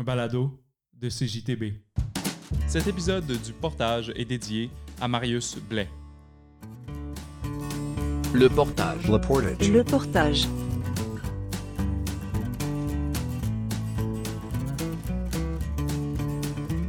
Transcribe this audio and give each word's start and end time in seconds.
un 0.00 0.02
balado 0.02 0.58
de 0.94 1.10
CJTB. 1.10 1.74
Cet 2.66 2.86
épisode 2.86 3.26
du 3.26 3.52
portage 3.52 4.10
est 4.16 4.24
dédié 4.24 4.70
à 4.98 5.08
Marius 5.08 5.58
Blais. 5.68 5.90
Le 8.32 8.48
portage. 8.48 9.06
Le 9.06 9.20
portage. 9.20 9.68
Le 9.70 9.84
portage. 9.84 10.48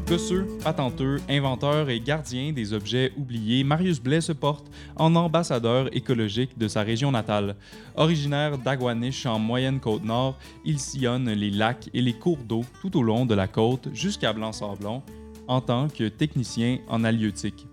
Gosseux, 0.07 0.47
patenteux, 0.63 1.19
inventeur 1.29 1.89
et 1.89 1.99
gardien 1.99 2.53
des 2.53 2.71
objets 2.71 3.11
oubliés, 3.17 3.65
Marius 3.65 3.99
Blais 3.99 4.21
se 4.21 4.31
porte 4.31 4.71
en 4.95 5.15
ambassadeur 5.15 5.95
écologique 5.95 6.57
de 6.57 6.67
sa 6.67 6.81
région 6.81 7.11
natale. 7.11 7.55
Originaire 7.95 8.57
d'Aguaniche 8.57 9.25
en 9.25 9.39
Moyenne-Côte-Nord, 9.39 10.37
il 10.65 10.79
sillonne 10.79 11.29
les 11.29 11.51
lacs 11.51 11.89
et 11.93 12.01
les 12.01 12.13
cours 12.13 12.37
d'eau 12.37 12.63
tout 12.81 12.97
au 12.97 13.03
long 13.03 13.25
de 13.25 13.35
la 13.35 13.47
côte 13.47 13.89
jusqu'à 13.93 14.33
Blanc-Sablon 14.33 15.03
en 15.47 15.61
tant 15.61 15.87
que 15.87 16.07
technicien 16.07 16.79
en 16.87 17.03
halieutique. 17.03 17.67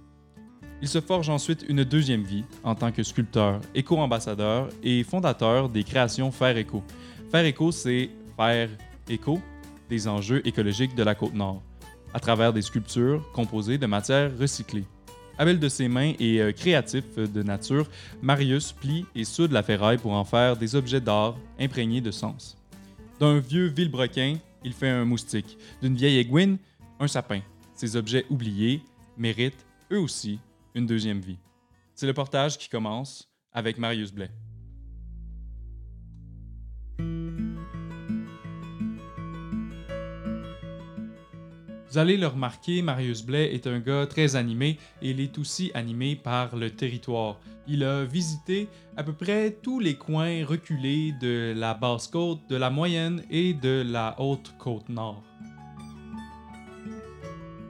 Il 0.80 0.88
se 0.88 1.00
forge 1.00 1.28
ensuite 1.28 1.64
une 1.68 1.84
deuxième 1.84 2.22
vie 2.22 2.44
en 2.62 2.74
tant 2.74 2.92
que 2.92 3.02
sculpteur, 3.02 3.60
éco-ambassadeur 3.74 4.68
et 4.82 5.02
fondateur 5.02 5.68
des 5.68 5.82
créations 5.82 6.30
Faire 6.30 6.56
Éco. 6.56 6.82
Faire 7.30 7.44
Éco, 7.44 7.72
c'est 7.72 8.10
faire 8.36 8.68
écho 9.08 9.40
des 9.88 10.06
enjeux 10.06 10.46
écologiques 10.46 10.94
de 10.94 11.02
la 11.02 11.14
Côte-Nord 11.14 11.62
à 12.14 12.20
travers 12.20 12.52
des 12.52 12.62
sculptures 12.62 13.22
composées 13.32 13.78
de 13.78 13.86
matières 13.86 14.30
recyclées. 14.38 14.84
Habile 15.38 15.60
de 15.60 15.68
ses 15.68 15.86
mains 15.86 16.14
et 16.18 16.40
euh, 16.40 16.52
créatif 16.52 17.14
de 17.16 17.42
nature, 17.44 17.88
Marius 18.22 18.72
plie 18.72 19.06
et 19.14 19.24
soude 19.24 19.52
la 19.52 19.62
ferraille 19.62 19.98
pour 19.98 20.12
en 20.12 20.24
faire 20.24 20.56
des 20.56 20.74
objets 20.74 21.00
d'art 21.00 21.36
imprégnés 21.60 22.00
de 22.00 22.10
sens. 22.10 22.56
D'un 23.20 23.38
vieux 23.38 23.66
vilebrequin, 23.66 24.36
il 24.64 24.72
fait 24.72 24.88
un 24.88 25.04
moustique. 25.04 25.56
D'une 25.80 25.94
vieille 25.94 26.18
aiguine, 26.18 26.58
un 26.98 27.06
sapin. 27.06 27.40
Ces 27.74 27.94
objets 27.94 28.26
oubliés 28.30 28.82
méritent, 29.16 29.64
eux 29.92 30.00
aussi, 30.00 30.40
une 30.74 30.86
deuxième 30.86 31.20
vie. 31.20 31.38
C'est 31.94 32.06
le 32.06 32.14
portage 32.14 32.58
qui 32.58 32.68
commence 32.68 33.28
avec 33.52 33.78
Marius 33.78 34.12
Blais. 34.12 34.30
Vous 41.90 41.96
allez 41.96 42.18
le 42.18 42.26
remarquer, 42.26 42.82
Marius 42.82 43.24
Blais 43.24 43.54
est 43.54 43.66
un 43.66 43.78
gars 43.78 44.06
très 44.06 44.36
animé 44.36 44.76
et 45.00 45.10
il 45.10 45.20
est 45.20 45.38
aussi 45.38 45.70
animé 45.72 46.16
par 46.16 46.54
le 46.54 46.68
territoire. 46.68 47.40
Il 47.66 47.82
a 47.82 48.04
visité 48.04 48.68
à 48.98 49.02
peu 49.02 49.14
près 49.14 49.52
tous 49.62 49.80
les 49.80 49.94
coins 49.94 50.44
reculés 50.44 51.14
de 51.18 51.54
la 51.56 51.72
basse 51.72 52.06
côte, 52.06 52.40
de 52.50 52.56
la 52.56 52.68
moyenne 52.68 53.22
et 53.30 53.54
de 53.54 53.82
la 53.86 54.14
haute 54.18 54.54
côte 54.58 54.90
nord. 54.90 55.22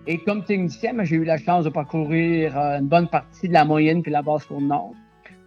Et 0.08 0.18
comme 0.18 0.42
technicien, 0.42 0.94
j'ai 1.04 1.16
eu 1.16 1.24
la 1.24 1.38
chance 1.38 1.64
de 1.64 1.70
parcourir 1.70 2.58
euh, 2.58 2.80
une 2.80 2.88
bonne 2.88 3.08
partie 3.08 3.46
de 3.46 3.52
la 3.52 3.64
moyenne 3.64 4.02
puis 4.02 4.10
la 4.10 4.22
basse 4.22 4.46
côte 4.46 4.62
nord. 4.62 4.94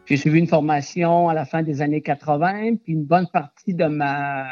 J'ai 0.06 0.16
suivi 0.16 0.40
une 0.40 0.48
formation 0.48 1.28
à 1.28 1.34
la 1.34 1.44
fin 1.44 1.62
des 1.62 1.82
années 1.82 2.02
80, 2.02 2.76
puis 2.78 2.94
une 2.94 3.04
bonne 3.04 3.28
partie 3.34 3.74
de 3.74 3.86
ma, 3.86 4.46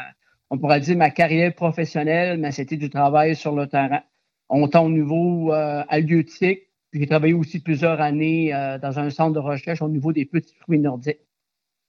on 0.50 0.58
pourrait 0.58 0.80
dire 0.80 0.98
ma 0.98 1.08
carrière 1.08 1.54
professionnelle, 1.54 2.38
mais 2.38 2.50
c'était 2.50 2.76
du 2.76 2.90
travail 2.90 3.34
sur 3.34 3.54
le 3.54 3.66
terrain. 3.66 4.02
Autant 4.50 4.84
au 4.86 4.90
niveau 4.90 5.52
euh, 5.52 5.82
halieutique, 5.88 6.62
j'ai 6.92 7.06
travaillé 7.06 7.34
aussi 7.34 7.60
plusieurs 7.60 8.00
années 8.00 8.52
euh, 8.52 8.78
dans 8.78 8.98
un 8.98 9.10
centre 9.10 9.32
de 9.32 9.38
recherche 9.38 9.80
au 9.80 9.88
niveau 9.88 10.12
des 10.12 10.24
petits 10.26 10.56
fruits 10.56 10.80
nordiques. 10.80 11.20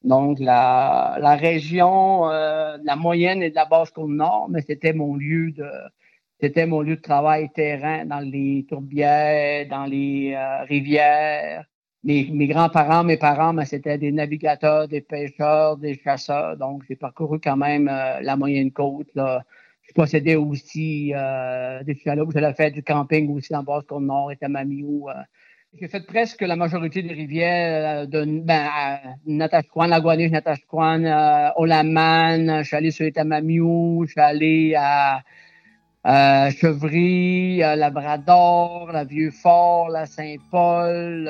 Donc, 0.03 0.40
la, 0.40 1.18
la 1.20 1.36
région 1.36 2.30
euh, 2.30 2.78
de 2.78 2.86
la 2.86 2.95
moyenne 2.95 3.44
et 3.44 3.50
de 3.50 3.56
la 3.56 3.66
basse 3.66 3.92
côte 3.92 4.09
nord, 4.09 4.48
mais 4.50 4.62
c'était 4.62 4.94
mon 4.94 5.16
lieu 5.16 5.52
de 5.52 5.70
c'était 6.40 6.66
mon 6.66 6.81
lieu 6.81 6.96
de 6.96 7.02
travail 7.02 7.50
terrain 7.52 8.06
dans 8.06 8.19
les 8.19 8.66
tourbières, 8.68 9.68
dans 9.68 9.85
les 9.85 10.34
euh, 10.35 10.64
rivières. 10.64 11.66
Mes, 12.03 12.28
mes 12.31 12.47
grands-parents, 12.47 13.03
mes 13.03 13.18
parents, 13.18 13.53
ben, 13.53 13.64
c'était 13.64 14.00
des 14.00 14.12
navigateurs, 14.12 14.88
des 14.88 15.02
pêcheurs, 15.02 15.78
des 15.78 16.00
chasseurs. 16.03 16.58
Donc, 16.58 16.81
j'ai 16.90 16.96
parcouru 16.96 17.40
quand 17.40 17.58
même 17.58 17.88
euh, 17.88 18.22
la 18.22 18.35
moyenne 18.38 18.72
côte. 18.72 19.09
Là. 19.14 19.44
Je 19.88 19.94
possédais 19.94 20.36
aussi 20.36 21.14
euh, 21.16 21.84
des 21.84 21.96
chalets. 21.96 22.25
J'allais 22.34 22.53
faire 22.53 22.72
du 22.72 22.84
camping 22.84 23.30
aussi 23.36 23.53
en 23.56 23.64
basse 23.64 23.84
côte 23.86 24.02
nord 24.02 24.31
et 24.31 24.38
Tamamiou. 24.38 25.09
Euh. 25.09 25.14
J'ai 25.80 25.88
fait 25.88 26.06
presque 26.06 26.42
la 26.42 26.58
majorité 26.58 27.02
des 27.02 27.14
rivières 27.14 28.02
euh, 28.02 28.06
de 28.06 28.25
ben, 28.44 28.68
Natashquan, 29.25 29.86
Laguaniche, 29.86 30.31
Natashquan, 30.31 31.06
euh, 31.06 31.50
Olaman. 31.56 32.62
Je 32.62 32.68
suis 32.68 32.75
allé 32.75 32.91
sur 32.91 33.06
les 33.06 33.14
Tamamiou. 33.14 34.03
Je 34.06 34.12
suis 34.12 34.20
allé 34.20 34.75
à 34.75 35.22
Chevry, 36.52 37.64
euh, 37.64 37.78
Labrador, 37.78 38.91
la 38.91 39.06
Vieux-Fort, 39.06 39.90
la 39.90 40.06
Saint-Paul. 40.06 41.30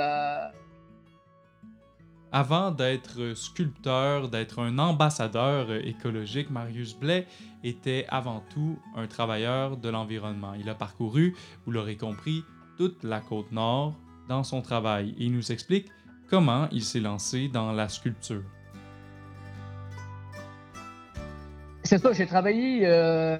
Avant 2.33 2.71
d'être 2.71 3.33
sculpteur, 3.35 4.29
d'être 4.29 4.59
un 4.59 4.79
ambassadeur 4.79 5.69
écologique, 5.85 6.49
Marius 6.49 6.93
Blais 6.93 7.27
était 7.61 8.05
avant 8.07 8.41
tout 8.53 8.79
un 8.95 9.05
travailleur 9.05 9.75
de 9.75 9.89
l'environnement. 9.89 10.53
Il 10.53 10.69
a 10.69 10.75
parcouru, 10.75 11.35
vous 11.65 11.71
l'aurez 11.73 11.97
compris, 11.97 12.45
toute 12.77 13.03
la 13.03 13.19
côte 13.19 13.51
nord 13.51 13.95
dans 14.29 14.43
son 14.45 14.61
travail 14.61 15.13
il 15.17 15.33
nous 15.33 15.51
explique 15.51 15.89
comment 16.29 16.69
il 16.71 16.85
s'est 16.85 17.01
lancé 17.01 17.49
dans 17.49 17.73
la 17.73 17.89
sculpture. 17.89 18.43
C'est 21.83 21.97
ça, 21.97 22.13
j'ai 22.13 22.25
travaillé 22.25 22.85
euh, 22.85 23.37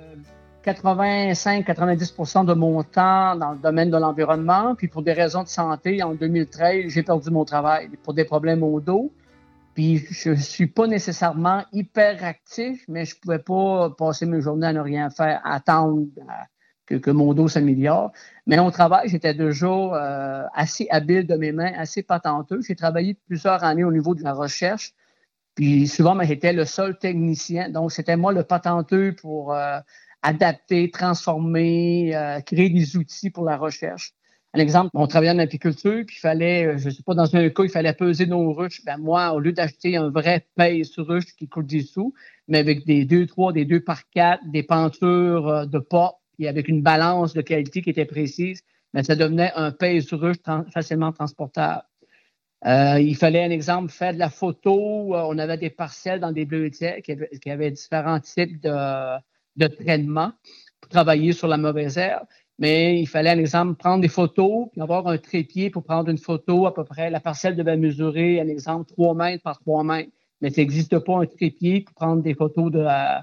85-90% 0.65 2.45
de 2.45 2.53
mon 2.53 2.83
temps 2.83 3.35
dans 3.35 3.51
le 3.51 3.57
domaine 3.57 3.89
de 3.89 3.97
l'environnement. 3.97 4.75
Puis 4.75 4.87
pour 4.87 5.01
des 5.01 5.13
raisons 5.13 5.43
de 5.43 5.47
santé, 5.47 6.03
en 6.03 6.13
2013, 6.13 6.87
j'ai 6.87 7.03
perdu 7.03 7.31
mon 7.31 7.45
travail 7.45 7.89
pour 8.03 8.13
des 8.13 8.25
problèmes 8.25 8.63
au 8.63 8.79
dos. 8.79 9.11
Puis 9.73 10.05
je 10.11 10.33
suis 10.33 10.67
pas 10.67 10.85
nécessairement 10.87 11.63
hyper 11.71 12.23
actif, 12.23 12.83
mais 12.87 13.05
je 13.05 13.17
pouvais 13.19 13.39
pas 13.39 13.89
passer 13.97 14.25
mes 14.25 14.41
journées 14.41 14.67
à 14.67 14.73
ne 14.73 14.81
rien 14.81 15.09
faire, 15.09 15.41
à 15.43 15.55
attendre 15.55 16.05
que, 16.85 16.95
que 16.95 17.09
mon 17.09 17.33
dos 17.33 17.47
s'améliore. 17.47 18.11
Mais 18.45 18.59
au 18.59 18.69
travail, 18.69 19.07
j'étais 19.07 19.33
déjà 19.33 19.67
euh, 19.67 20.43
assez 20.53 20.87
habile 20.91 21.25
de 21.25 21.35
mes 21.35 21.53
mains, 21.53 21.71
assez 21.77 22.03
patenteux. 22.03 22.61
J'ai 22.61 22.75
travaillé 22.75 23.15
plusieurs 23.27 23.63
années 23.63 23.85
au 23.85 23.91
niveau 23.91 24.13
de 24.13 24.23
la 24.23 24.33
recherche. 24.33 24.93
Puis 25.55 25.87
souvent, 25.87 26.15
ben, 26.15 26.25
j'étais 26.25 26.53
le 26.53 26.65
seul 26.65 26.97
technicien. 26.97 27.69
Donc, 27.69 27.91
c'était 27.91 28.17
moi 28.17 28.33
le 28.33 28.43
patenteux 28.43 29.15
pour 29.21 29.53
euh, 29.53 29.79
adapter, 30.21 30.89
transformer, 30.91 32.15
euh, 32.15 32.39
créer 32.41 32.69
des 32.69 32.95
outils 32.97 33.29
pour 33.29 33.43
la 33.45 33.57
recherche. 33.57 34.13
Un 34.53 34.59
exemple, 34.59 34.89
on 34.93 35.07
travaillait 35.07 35.31
en 35.33 35.39
apiculture, 35.39 36.03
puis 36.05 36.17
il 36.17 36.19
fallait, 36.19 36.65
euh, 36.65 36.77
je 36.77 36.89
sais 36.89 37.03
pas, 37.03 37.13
dans 37.13 37.35
un 37.35 37.49
cas, 37.49 37.63
il 37.63 37.69
fallait 37.69 37.93
peser 37.93 38.25
nos 38.25 38.53
ruches. 38.53 38.83
Ben 38.85 38.97
moi, 38.97 39.31
au 39.33 39.39
lieu 39.39 39.53
d'acheter 39.53 39.95
un 39.95 40.09
vrai 40.09 40.45
pèse-ruche 40.55 41.35
qui 41.37 41.47
coûte 41.47 41.67
des 41.67 41.81
sous, 41.83 42.13
mais 42.47 42.57
avec 42.59 42.85
des 42.85 43.05
2, 43.05 43.25
3, 43.27 43.53
des 43.53 43.63
2 43.65 43.79
par 43.81 44.09
4, 44.09 44.43
des 44.51 44.63
pentures 44.63 45.47
euh, 45.47 45.65
de 45.65 45.79
porte, 45.79 46.17
puis 46.37 46.47
avec 46.47 46.67
une 46.67 46.81
balance 46.81 47.33
de 47.33 47.41
qualité 47.41 47.81
qui 47.81 47.89
était 47.91 48.05
précise, 48.05 48.61
ben 48.93 49.03
ça 49.03 49.15
devenait 49.15 49.53
un 49.55 49.71
pèse-ruche 49.71 50.41
tran- 50.41 50.65
facilement 50.71 51.13
transportable. 51.13 51.83
Il 52.65 53.15
fallait, 53.15 53.43
un 53.43 53.49
exemple, 53.49 53.91
faire 53.91 54.13
de 54.13 54.19
la 54.19 54.29
photo. 54.29 55.15
On 55.15 55.37
avait 55.39 55.57
des 55.57 55.69
parcelles 55.69 56.19
dans 56.19 56.31
des 56.31 56.45
bibliothèques 56.45 57.05
qui 57.05 57.13
avaient, 57.13 57.29
qui 57.41 57.49
avaient 57.49 57.71
différents 57.71 58.19
types 58.19 58.61
de, 58.61 58.69
de 59.55 59.67
traitements 59.67 60.31
pour 60.79 60.89
travailler 60.89 61.33
sur 61.33 61.47
la 61.47 61.57
mauvaise 61.57 61.97
herbe. 61.97 62.25
Mais 62.61 63.01
il 63.01 63.07
fallait, 63.07 63.31
un 63.31 63.39
exemple, 63.39 63.75
prendre 63.75 64.01
des 64.01 64.07
photos, 64.07 64.67
puis 64.71 64.81
avoir 64.81 65.07
un 65.07 65.17
trépied 65.17 65.71
pour 65.71 65.83
prendre 65.83 66.09
une 66.09 66.19
photo 66.19 66.67
à 66.67 66.73
peu 66.75 66.83
près. 66.83 67.09
La 67.09 67.19
parcelle 67.19 67.55
devait 67.55 67.75
mesurer, 67.75 68.39
un 68.39 68.47
exemple, 68.47 68.87
3 68.91 69.15
mètres 69.15 69.43
par 69.43 69.59
3 69.59 69.83
mètres. 69.83 70.11
Mais 70.41 70.51
ça 70.51 70.61
n'existe 70.61 70.99
pas 70.99 71.17
un 71.17 71.25
trépied 71.25 71.81
pour 71.81 71.95
prendre 71.95 72.21
des 72.21 72.35
photos 72.35 72.71
de 72.71 72.79
euh, 72.79 73.19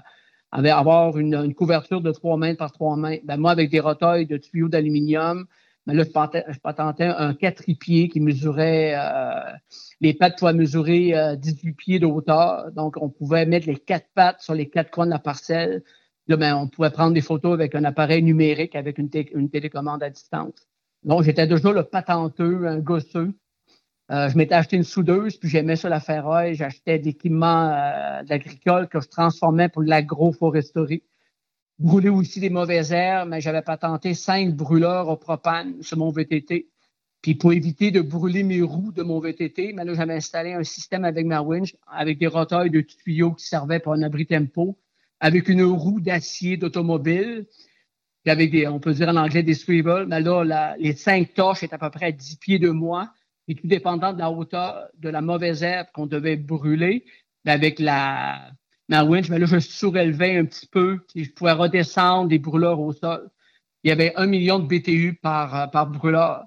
avoir 0.51 1.17
une, 1.17 1.53
couverture 1.53 2.01
de 2.01 2.11
3 2.11 2.37
mètres 2.37 2.57
par 2.57 2.73
3 2.73 2.97
mètres. 2.97 3.25
Ben, 3.25 3.37
moi, 3.37 3.51
avec 3.51 3.69
des 3.69 3.79
retailles 3.79 4.25
de 4.25 4.35
tuyaux 4.35 4.67
d'aluminium, 4.67 5.45
ben 5.87 5.93
là, 5.93 6.03
je 6.03 6.59
patentais, 6.59 7.05
un 7.05 7.33
quadripied 7.33 8.09
qui 8.09 8.19
mesurait, 8.19 8.93
euh, 8.95 9.53
les 10.01 10.13
pattes 10.13 10.37
pouvaient 10.37 10.53
mesurer 10.53 11.17
euh, 11.17 11.37
18 11.37 11.73
pieds 11.73 11.99
de 11.99 12.05
hauteur. 12.05 12.71
Donc, 12.73 12.97
on 13.01 13.09
pouvait 13.09 13.45
mettre 13.45 13.67
les 13.67 13.77
quatre 13.77 14.07
pattes 14.13 14.41
sur 14.41 14.53
les 14.53 14.69
quatre 14.69 14.91
coins 14.91 15.05
de 15.05 15.11
la 15.11 15.19
parcelle. 15.19 15.81
Là, 16.29 16.37
ben, 16.37 16.55
on 16.55 16.67
pouvait 16.67 16.91
prendre 16.91 17.13
des 17.15 17.21
photos 17.21 17.53
avec 17.53 17.73
un 17.73 17.83
appareil 17.85 18.21
numérique, 18.21 18.75
avec 18.75 18.99
une, 18.99 19.09
té- 19.09 19.31
une 19.33 19.49
télécommande 19.49 20.03
à 20.03 20.11
distance. 20.11 20.53
Donc, 21.03 21.23
j'étais 21.23 21.47
déjà 21.47 21.71
le 21.71 21.83
patenteux, 21.83 22.67
un 22.67 22.77
gosseux. 22.77 23.33
Euh, 24.11 24.29
je 24.29 24.37
m'étais 24.37 24.53
acheté 24.53 24.77
une 24.77 24.83
soudeuse, 24.83 25.37
puis 25.37 25.49
j'aimais 25.49 25.75
ça 25.75 25.89
la 25.89 25.99
ferraille. 25.99 26.53
J'achetais 26.53 26.99
des 26.99 27.09
équipements 27.09 27.69
euh, 27.69 28.21
agricoles 28.29 28.87
que 28.89 29.01
je 29.01 29.07
transformais 29.07 29.69
pour 29.69 29.81
l'agroforesterie. 29.81 31.03
Brûler 31.79 32.09
aussi 32.09 32.39
des 32.39 32.51
mauvaises 32.51 32.91
herbes, 32.91 33.29
mais 33.29 33.41
j'avais 33.41 33.63
patenté 33.63 34.13
cinq 34.13 34.55
brûleurs 34.55 35.07
au 35.09 35.17
propane 35.17 35.81
sur 35.81 35.97
mon 35.97 36.11
VTT. 36.11 36.69
Puis 37.23 37.35
pour 37.35 37.53
éviter 37.53 37.89
de 37.91 38.01
brûler 38.01 38.43
mes 38.43 38.61
roues 38.61 38.91
de 38.91 39.01
mon 39.03 39.19
VTT, 39.19 39.73
mais 39.73 39.83
là, 39.83 39.95
j'avais 39.95 40.13
installé 40.15 40.53
un 40.53 40.63
système 40.63 41.05
avec 41.05 41.25
ma 41.25 41.41
winch, 41.41 41.75
avec 41.87 42.19
des 42.19 42.27
roteurs 42.27 42.69
de 42.69 42.81
tuyaux 42.81 43.33
qui 43.33 43.45
servaient 43.47 43.79
pour 43.79 43.93
un 43.93 44.03
abri 44.03 44.27
tempo, 44.27 44.77
avec 45.19 45.49
une 45.49 45.63
roue 45.63 45.99
d'acier 45.99 46.57
d'automobile. 46.57 47.45
avec 48.25 48.51
des, 48.51 48.67
on 48.67 48.79
peut 48.79 48.93
dire 48.93 49.09
en 49.09 49.15
anglais 49.15 49.43
des 49.43 49.55
swivels, 49.55 50.05
mais 50.07 50.21
là, 50.21 50.75
les 50.77 50.95
cinq 50.95 51.33
torches 51.33 51.63
étaient 51.63 51.73
à 51.73 51.79
peu 51.79 51.89
près 51.89 52.07
à 52.07 52.11
10 52.11 52.35
pieds 52.37 52.59
de 52.59 52.69
moi, 52.69 53.11
et 53.47 53.55
tout 53.55 53.67
dépendant 53.67 54.13
de 54.13 54.19
la 54.19 54.29
hauteur 54.29 54.87
de 54.99 55.09
la 55.09 55.21
mauvaise 55.21 55.63
herbe 55.63 55.87
qu'on 55.93 56.05
devait 56.05 56.35
brûler, 56.35 57.05
avec 57.45 57.79
la, 57.79 58.51
ma 58.87 59.03
winch, 59.03 59.29
mais 59.29 59.39
là, 59.39 59.47
je 59.47 59.59
surélevais 59.59 60.37
un 60.37 60.45
petit 60.45 60.67
peu, 60.67 60.99
et 61.15 61.23
je 61.23 61.31
pouvais 61.31 61.53
redescendre 61.53 62.29
des 62.29 62.39
brûleurs 62.39 62.79
au 62.79 62.93
sol. 62.93 63.29
Il 63.83 63.89
y 63.89 63.91
avait 63.91 64.13
un 64.15 64.27
million 64.27 64.59
de 64.59 64.67
BTU 64.67 65.17
par, 65.21 65.71
par 65.71 65.87
brûleur. 65.87 66.43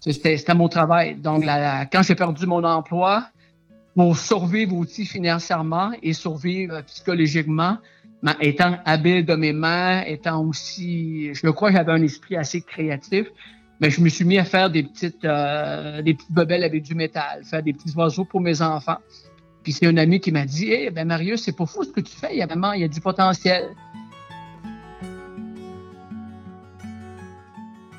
C'était 0.00 0.54
mon 0.54 0.68
travail. 0.68 1.16
Donc, 1.16 1.44
quand 1.44 2.02
j'ai 2.02 2.14
perdu 2.14 2.46
mon 2.46 2.62
emploi, 2.62 3.26
pour 3.94 4.16
survivre 4.18 4.76
aussi 4.76 5.06
financièrement 5.06 5.92
et 6.02 6.12
survivre 6.12 6.82
psychologiquement, 6.82 7.78
étant 8.40 8.78
habile 8.84 9.24
de 9.24 9.34
mes 9.34 9.52
mains, 9.52 10.02
étant 10.02 10.42
aussi, 10.44 11.32
je 11.34 11.48
crois 11.50 11.70
que 11.70 11.76
j'avais 11.76 11.92
un 11.92 12.02
esprit 12.02 12.36
assez 12.36 12.60
créatif, 12.60 13.26
mais 13.80 13.90
je 13.90 14.00
me 14.00 14.08
suis 14.08 14.24
mis 14.24 14.38
à 14.38 14.44
faire 14.44 14.70
des 14.70 14.82
petites, 14.82 15.24
euh, 15.24 16.02
des 16.02 16.14
petites 16.14 16.32
bebelles 16.32 16.64
avec 16.64 16.82
du 16.82 16.94
métal, 16.94 17.44
faire 17.44 17.62
des 17.62 17.72
petits 17.72 17.92
oiseaux 17.96 18.24
pour 18.24 18.40
mes 18.40 18.62
enfants. 18.62 18.98
Puis 19.62 19.72
c'est 19.72 19.86
un 19.86 19.96
ami 19.96 20.20
qui 20.20 20.32
m'a 20.32 20.44
dit, 20.44 20.70
eh 20.70 20.90
ben 20.90 21.06
Marius, 21.06 21.42
c'est 21.42 21.56
pas 21.56 21.66
fou 21.66 21.84
ce 21.84 21.90
que 21.90 22.00
tu 22.00 22.14
fais, 22.14 22.32
il 22.32 22.38
y 22.38 22.42
a 22.42 22.46
vraiment, 22.46 22.72
il 22.72 22.80
y 22.80 22.84
a 22.84 22.88
du 22.88 23.00
potentiel. 23.00 23.70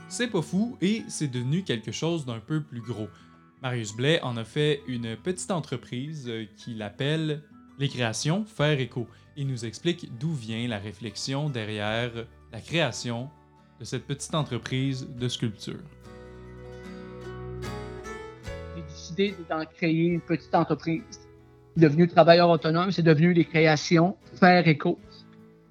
C'est 0.09 0.27
pas 0.27 0.41
fou 0.41 0.77
et 0.81 1.03
c'est 1.07 1.27
devenu 1.27 1.63
quelque 1.63 1.91
chose 1.91 2.25
d'un 2.25 2.39
peu 2.39 2.62
plus 2.62 2.81
gros. 2.81 3.09
Marius 3.65 3.95
Blais 3.95 4.21
en 4.21 4.38
a 4.38 4.44
fait 4.44 4.83
une 4.88 5.15
petite 5.15 5.50
entreprise 5.50 6.29
euh, 6.29 6.45
qu'il 6.56 6.83
appelle 6.83 7.41
Les 7.79 7.89
Créations 7.89 8.45
Faire 8.45 8.79
Écho. 8.79 9.07
Il 9.38 9.47
nous 9.47 9.65
explique 9.65 10.07
d'où 10.19 10.33
vient 10.33 10.67
la 10.67 10.77
réflexion 10.77 11.50
derrière 11.50 12.12
la 12.53 12.62
création 12.62 13.27
de 13.79 13.85
cette 13.85 14.06
petite 14.06 14.35
entreprise 14.35 15.09
de 15.17 15.27
sculpture. 15.27 15.79
J'ai 18.75 18.83
décidé 18.83 19.35
d'en 19.50 19.65
créer 19.65 20.09
une 20.09 20.21
petite 20.21 20.53
entreprise. 20.53 21.27
Devenu 21.75 22.07
travailleur 22.07 22.51
autonome, 22.51 22.91
c'est 22.91 23.01
devenu 23.01 23.33
les 23.33 23.45
créations 23.45 24.15
Faire 24.39 24.67
Écho. 24.67 25.00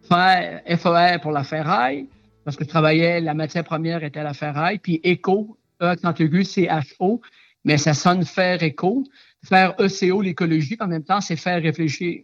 Faire 0.08 0.62
FER 0.66 1.20
pour 1.22 1.30
la 1.30 1.44
ferraille, 1.44 2.08
parce 2.44 2.56
que 2.56 2.64
je 2.64 2.70
travaillais, 2.70 3.20
la 3.20 3.34
matière 3.34 3.62
première 3.62 4.02
était 4.02 4.24
la 4.24 4.34
ferraille, 4.34 4.80
puis 4.80 5.00
éco, 5.04 5.56
E 5.80 5.86
accent 5.86 6.14
aigu, 6.14 6.44
c'est 6.44 6.66
H-O, 6.66 7.20
mais 7.64 7.78
ça 7.78 7.94
sonne 7.94 8.24
faire 8.24 8.62
éco. 8.62 9.04
Faire 9.44 9.74
ECO, 9.78 10.22
l'écologie, 10.22 10.76
en 10.80 10.86
même 10.86 11.04
temps, 11.04 11.20
c'est 11.20 11.36
faire 11.36 11.62
réfléchir. 11.62 12.22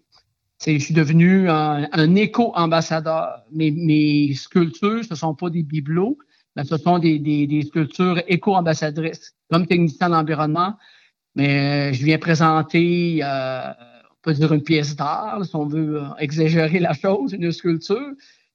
je 0.67 0.79
suis 0.79 0.95
devenu 0.95 1.51
un, 1.51 2.15
éco-ambassadeur. 2.15 3.45
Mes, 3.53 3.71
mes, 3.71 4.35
sculptures, 4.35 5.05
ce 5.05 5.11
ne 5.11 5.17
sont 5.17 5.35
pas 5.35 5.51
des 5.51 5.63
bibelots, 5.63 6.17
mais 6.57 6.65
ce 6.65 6.79
sont 6.79 6.99
des, 6.99 7.63
sculptures 7.67 8.23
éco-ambassadrices, 8.27 9.35
comme 9.51 9.67
technicien 9.67 10.11
d'environnement. 10.11 10.75
Mais 11.37 11.91
euh, 11.91 11.93
je 11.93 12.05
viens 12.05 12.19
présenter, 12.19 13.21
euh, 13.23 13.71
on 14.11 14.15
peut 14.23 14.33
dire 14.33 14.53
une 14.53 14.63
pièce 14.63 14.97
d'art, 14.97 15.45
si 15.45 15.55
on 15.55 15.67
veut 15.67 16.03
euh, 16.03 16.15
exagérer 16.19 16.81
la 16.81 16.93
chose, 16.93 17.35
une 17.35 17.53
sculpture 17.53 18.15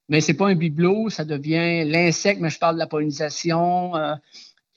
mais 0.09 0.21
c'est 0.21 0.35
pas 0.35 0.47
un 0.47 0.55
bibelot, 0.55 1.09
ça 1.09 1.25
devient 1.25 1.83
l'insecte, 1.85 2.39
mais 2.41 2.49
je 2.49 2.59
parle 2.59 2.75
de 2.75 2.79
la 2.79 2.87
pollinisation. 2.87 3.95
Euh, 3.95 4.15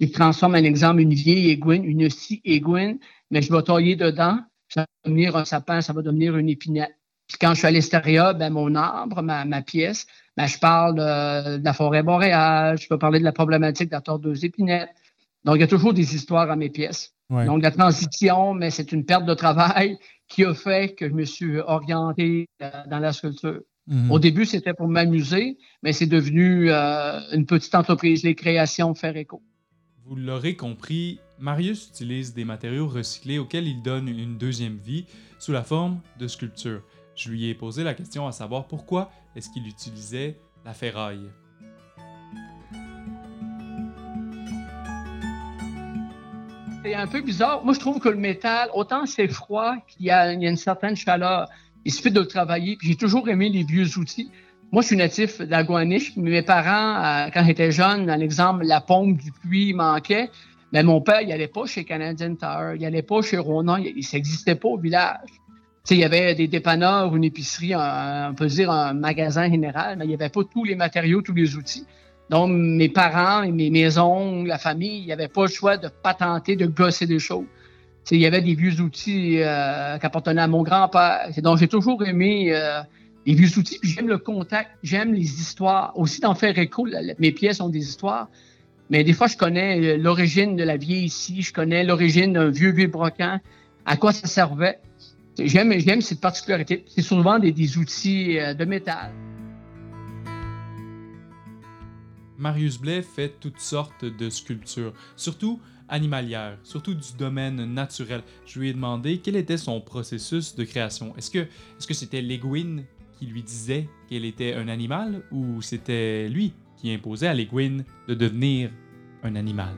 je 0.00 0.12
transforme 0.12 0.55
un 0.55 0.65
exemple 0.65 1.00
une 1.00 1.15
vieille 1.15 1.50
aiguine, 1.50 1.85
une 1.85 2.09
scie 2.09 2.41
aiguine, 2.45 2.99
mais 3.31 3.43
je 3.43 3.53
vais 3.53 3.62
tailler 3.62 3.97
dedans, 3.97 4.39
ça 4.69 4.83
va 4.83 4.87
devenir 5.05 5.37
un 5.37 5.45
sapin, 5.45 5.81
ça 5.81 5.93
va 5.93 6.03
devenir 6.03 6.37
une 6.37 6.49
épinette. 6.49 6.95
Puis 7.27 7.37
quand 7.39 7.50
je 7.50 7.59
suis 7.59 7.67
à 7.67 7.71
l'extérieur, 7.71 8.35
ben, 8.35 8.50
mon 8.50 8.75
arbre, 8.75 9.23
ma, 9.23 9.45
ma 9.45 9.61
pièce, 9.61 10.06
ben, 10.37 10.47
je 10.47 10.59
parle 10.59 10.95
de, 10.95 11.62
la 11.62 11.73
forêt 11.73 12.03
boréale, 12.03 12.79
je 12.79 12.89
peux 12.89 12.99
parler 12.99 13.19
de 13.19 13.25
la 13.25 13.33
problématique 13.33 13.91
de 13.91 13.95
la 13.95 14.00
tordeuse 14.00 14.45
épinette. 14.45 14.89
Donc, 15.45 15.56
il 15.56 15.61
y 15.61 15.65
a 15.65 15.69
toujours 15.69 15.93
des 15.93 16.15
histoires 16.15 16.50
à 16.50 16.56
mes 16.56 16.71
pièces. 16.71 17.15
Donc, 17.31 17.62
la 17.62 17.71
transition, 17.71 18.55
mais 18.55 18.71
c'est 18.71 18.91
une 18.93 19.05
perte 19.05 19.27
de 19.27 19.35
travail 19.35 19.99
qui 20.29 20.45
a 20.45 20.55
fait 20.55 20.95
que 20.95 21.06
je 21.09 21.12
me 21.12 21.25
suis 21.25 21.59
orienté 21.59 22.49
dans 22.61 22.99
la 22.99 23.12
sculpture. 23.12 23.61
Mhm. 23.87 24.11
Au 24.11 24.19
début, 24.19 24.45
c'était 24.45 24.75
pour 24.75 24.89
m'amuser, 24.89 25.59
mais 25.83 25.93
c'est 25.93 26.06
devenu 26.06 26.71
euh, 26.71 27.21
une 27.33 27.47
petite 27.47 27.75
entreprise, 27.75 28.23
les 28.23 28.35
créations 28.35 28.95
Faire 28.95 29.17
Écho. 29.17 29.43
Vous 30.09 30.17
l'aurez 30.17 30.57
compris, 30.57 31.21
Marius 31.39 31.89
utilise 31.89 32.33
des 32.33 32.47
matériaux 32.47 32.89
recyclés 32.89 33.39
auxquels 33.39 33.69
il 33.69 33.83
donne 33.83 34.09
une 34.09 34.39
deuxième 34.39 34.79
vie 34.79 35.05
sous 35.39 35.53
la 35.53 35.63
forme 35.63 36.01
de 36.19 36.27
sculpture. 36.27 36.81
Je 37.15 37.29
lui 37.29 37.47
ai 37.51 37.55
posé 37.55 37.85
la 37.85 37.93
question 37.93 38.27
à 38.27 38.33
savoir 38.33 38.69
pourquoi 38.69 39.11
est-ce 39.37 39.51
qu'il 39.51 39.67
utilisait 39.67 40.39
la 40.65 40.73
ferraille. 40.73 41.29
C'est 46.83 46.95
un 46.95 47.07
peu 47.07 47.21
bizarre. 47.21 47.63
Moi, 47.63 47.75
je 47.75 47.81
trouve 47.81 48.01
que 48.01 48.09
le 48.09 48.17
métal, 48.17 48.71
autant 48.73 49.05
c'est 49.05 49.29
froid 49.29 49.77
qu'il 49.89 50.07
y, 50.07 50.11
a 50.11 50.33
une 50.33 50.57
certaine 50.57 50.97
chaleur, 50.97 51.51
il 51.85 51.93
suffit 51.93 52.11
de 52.11 52.21
le 52.21 52.27
travailler. 52.27 52.79
J'ai 52.81 52.97
toujours 52.97 53.29
aimé 53.29 53.51
les 53.51 53.63
vieux 53.63 53.99
outils. 53.99 54.31
Moi, 54.70 54.82
je 54.82 54.88
suis 54.88 54.97
natif 54.97 55.41
d'Aguaniche. 55.41 56.17
Mes 56.17 56.43
parents, 56.43 57.03
euh, 57.03 57.31
quand 57.32 57.44
j'étais 57.44 57.73
jeune, 57.73 58.06
dans 58.06 58.17
l'exemple, 58.17 58.65
la 58.65 58.81
pompe 58.81 59.17
du 59.17 59.32
puits 59.32 59.73
manquait. 59.73 60.29
Mais 60.73 60.82
mon 60.82 61.00
père, 61.00 61.23
il 61.23 61.29
n'allait 61.29 61.49
pas 61.49 61.65
chez 61.65 61.85
Canadian 61.85 62.35
Tire, 62.35 62.75
il 62.75 62.82
n'allait 62.82 63.03
pas 63.03 63.23
chez 63.23 63.38
Ronan, 63.38 63.76
il 63.76 64.05
n'existait 64.12 64.55
pas 64.55 64.69
au 64.69 64.76
village. 64.76 65.31
il 65.91 65.97
y 65.97 66.05
avait 66.05 66.35
des 66.35 66.47
dépanneurs, 66.49 67.17
une 67.17 67.25
épicerie, 67.25 67.75
on 67.75 68.35
peut 68.35 68.49
dire 68.49 68.70
un 68.70 68.93
magasin 68.93 69.50
général, 69.50 69.97
mais 69.97 70.05
il 70.05 70.09
n'y 70.09 70.15
avait 70.15 70.29
pas 70.29 70.43
tous 70.44 70.65
les 70.65 70.75
matériaux, 70.75 71.23
tous 71.23 71.32
les 71.32 71.56
outils. 71.56 71.87
Donc, 72.29 72.50
mes 72.50 72.91
parents, 72.91 73.50
mes 73.50 73.71
maisons, 73.71 74.44
la 74.44 74.59
famille, 74.59 74.99
il 74.99 75.06
n'y 75.06 75.12
avait 75.12 75.29
pas 75.29 75.43
le 75.44 75.49
choix 75.49 75.79
de 75.79 75.88
patenter, 75.88 76.56
de 76.56 76.67
gosser 76.67 77.06
des 77.06 77.19
choses 77.19 77.47
il 78.17 78.21
y 78.21 78.26
avait 78.26 78.41
des 78.41 78.55
vieux 78.55 78.81
outils 78.81 79.41
euh, 79.41 79.99
qui 79.99 80.06
appartenaient 80.06 80.43
à 80.43 80.49
mon 80.49 80.62
grand-père. 80.62 81.29
Donc, 81.38 81.59
j'ai 81.59 81.69
toujours 81.69 82.05
aimé 82.06 82.50
euh, 82.55 82.81
les 83.29 83.35
vieux 83.35 83.59
outils, 83.59 83.79
puis 83.79 83.91
j'aime 83.91 84.09
le 84.09 84.17
contact, 84.17 84.71
j'aime 84.83 85.13
les 85.13 85.21
histoires. 85.21 85.93
Aussi, 85.99 86.23
d'en 86.23 86.35
faire 86.35 86.59
écho, 86.59 86.89
mes 87.19 87.31
pièces 87.31 87.61
ont 87.61 87.69
des 87.69 87.81
histoires. 87.81 88.31
Mais 88.89 89.05
des 89.05 89.13
fois, 89.13 89.27
je 89.27 89.37
connais 89.37 89.79
euh, 89.79 89.97
l'origine 89.99 90.57
de 90.57 90.65
la 90.65 90.79
vieille 90.79 91.05
ici, 91.05 91.43
je 91.43 91.53
connais 91.53 91.85
l'origine 91.85 92.33
d'un 92.33 92.49
vieux 92.49 92.71
vieux 92.71 92.87
brocan, 92.87 93.39
à 93.85 93.97
quoi 93.99 94.13
ça 94.13 94.27
servait. 94.27 94.79
J'aime, 95.39 95.79
j'aime 95.79 96.00
cette 96.00 96.23
particularité. 96.23 96.87
C'est 96.88 97.02
souvent 97.02 97.38
des, 97.38 97.76
outils 97.76 98.38
de 98.38 98.64
métal. 98.64 99.12
Marius 102.38 102.79
Blais 102.79 103.02
fait 103.02 103.35
toutes 103.41 103.61
sortes 103.61 104.07
de 104.07 104.31
sculptures, 104.31 104.95
surtout 105.17 105.61
animalière, 105.91 106.57
surtout 106.62 106.95
du 106.95 107.12
domaine 107.19 107.62
naturel. 107.75 108.23
Je 108.47 108.59
lui 108.59 108.71
ai 108.71 108.73
demandé 108.73 109.19
quel 109.19 109.37
était 109.37 109.59
son 109.59 109.83
processus 109.83 110.55
de 110.55 110.64
création. 110.64 111.14
Est-ce 111.19 111.31
que 111.31 111.41
est-ce 111.41 111.87
que 111.87 111.95
c'était 111.95 112.23
l'aiguine 112.23 112.85
qui 113.19 113.27
lui 113.27 113.43
disait 113.43 113.89
qu'elle 114.09 114.25
était 114.25 114.55
un 114.55 114.69
animal 114.69 115.23
ou 115.33 115.61
c'était 115.61 116.29
lui 116.29 116.55
qui 116.77 116.93
imposait 116.93 117.27
à 117.27 117.35
l'aiguine 117.35 117.85
de 118.07 118.15
devenir 118.15 118.71
un 119.23 119.35
animal? 119.35 119.75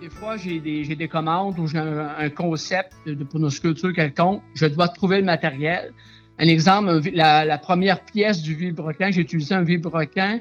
Des 0.00 0.10
fois, 0.10 0.36
j'ai 0.36 0.60
des, 0.60 1.08
commandes 1.08 1.58
ou 1.58 1.66
j'ai 1.66 1.78
un, 1.78 2.30
concept 2.30 2.92
pour 3.30 3.40
une 3.40 3.50
sculpture 3.50 3.92
quelconque. 3.92 4.42
Je 4.54 4.66
dois 4.66 4.88
trouver 4.88 5.18
le 5.18 5.24
matériel. 5.24 5.92
Un 6.38 6.48
exemple, 6.48 7.00
la, 7.12 7.58
première 7.58 8.04
pièce 8.04 8.42
du 8.42 8.54
vilebrequin, 8.54 9.10
j'ai 9.10 9.22
utilisé 9.22 9.54
un 9.54 9.62
vilebrequin 9.62 10.40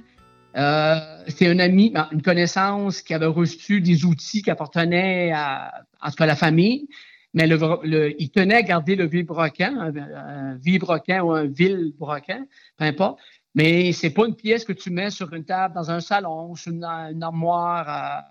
euh, 0.55 0.99
c'est 1.27 1.47
un 1.47 1.59
ami, 1.59 1.89
ben, 1.89 2.07
une 2.13 2.21
connaissance 2.21 3.01
qui 3.01 3.13
avait 3.13 3.25
reçu 3.25 3.81
des 3.81 4.05
outils 4.05 4.41
qui 4.41 4.49
appartenaient 4.49 5.31
à, 5.33 5.83
en 6.01 6.09
tout 6.09 6.15
cas, 6.15 6.25
la 6.25 6.35
famille, 6.35 6.87
mais 7.35 7.47
le, 7.47 8.15
il 8.17 8.31
tenait 8.31 8.55
à 8.55 8.61
garder 8.61 8.95
le 8.95 9.05
vilebrequin, 9.05 9.77
un, 9.77 9.93
un 9.95 11.21
ou 11.21 11.31
un 11.31 11.45
vilebrequin, 11.45 12.45
peu 12.77 12.85
importe. 12.85 13.19
Mais 13.55 13.91
c'est 13.91 14.09
pas 14.09 14.25
une 14.25 14.35
pièce 14.35 14.63
que 14.63 14.71
tu 14.71 14.89
mets 14.89 15.09
sur 15.09 15.31
une 15.33 15.43
table 15.43 15.75
dans 15.75 15.91
un 15.91 15.99
salon, 15.99 16.55
sur 16.55 16.71
une, 16.71 16.83
armoire. 16.83 18.25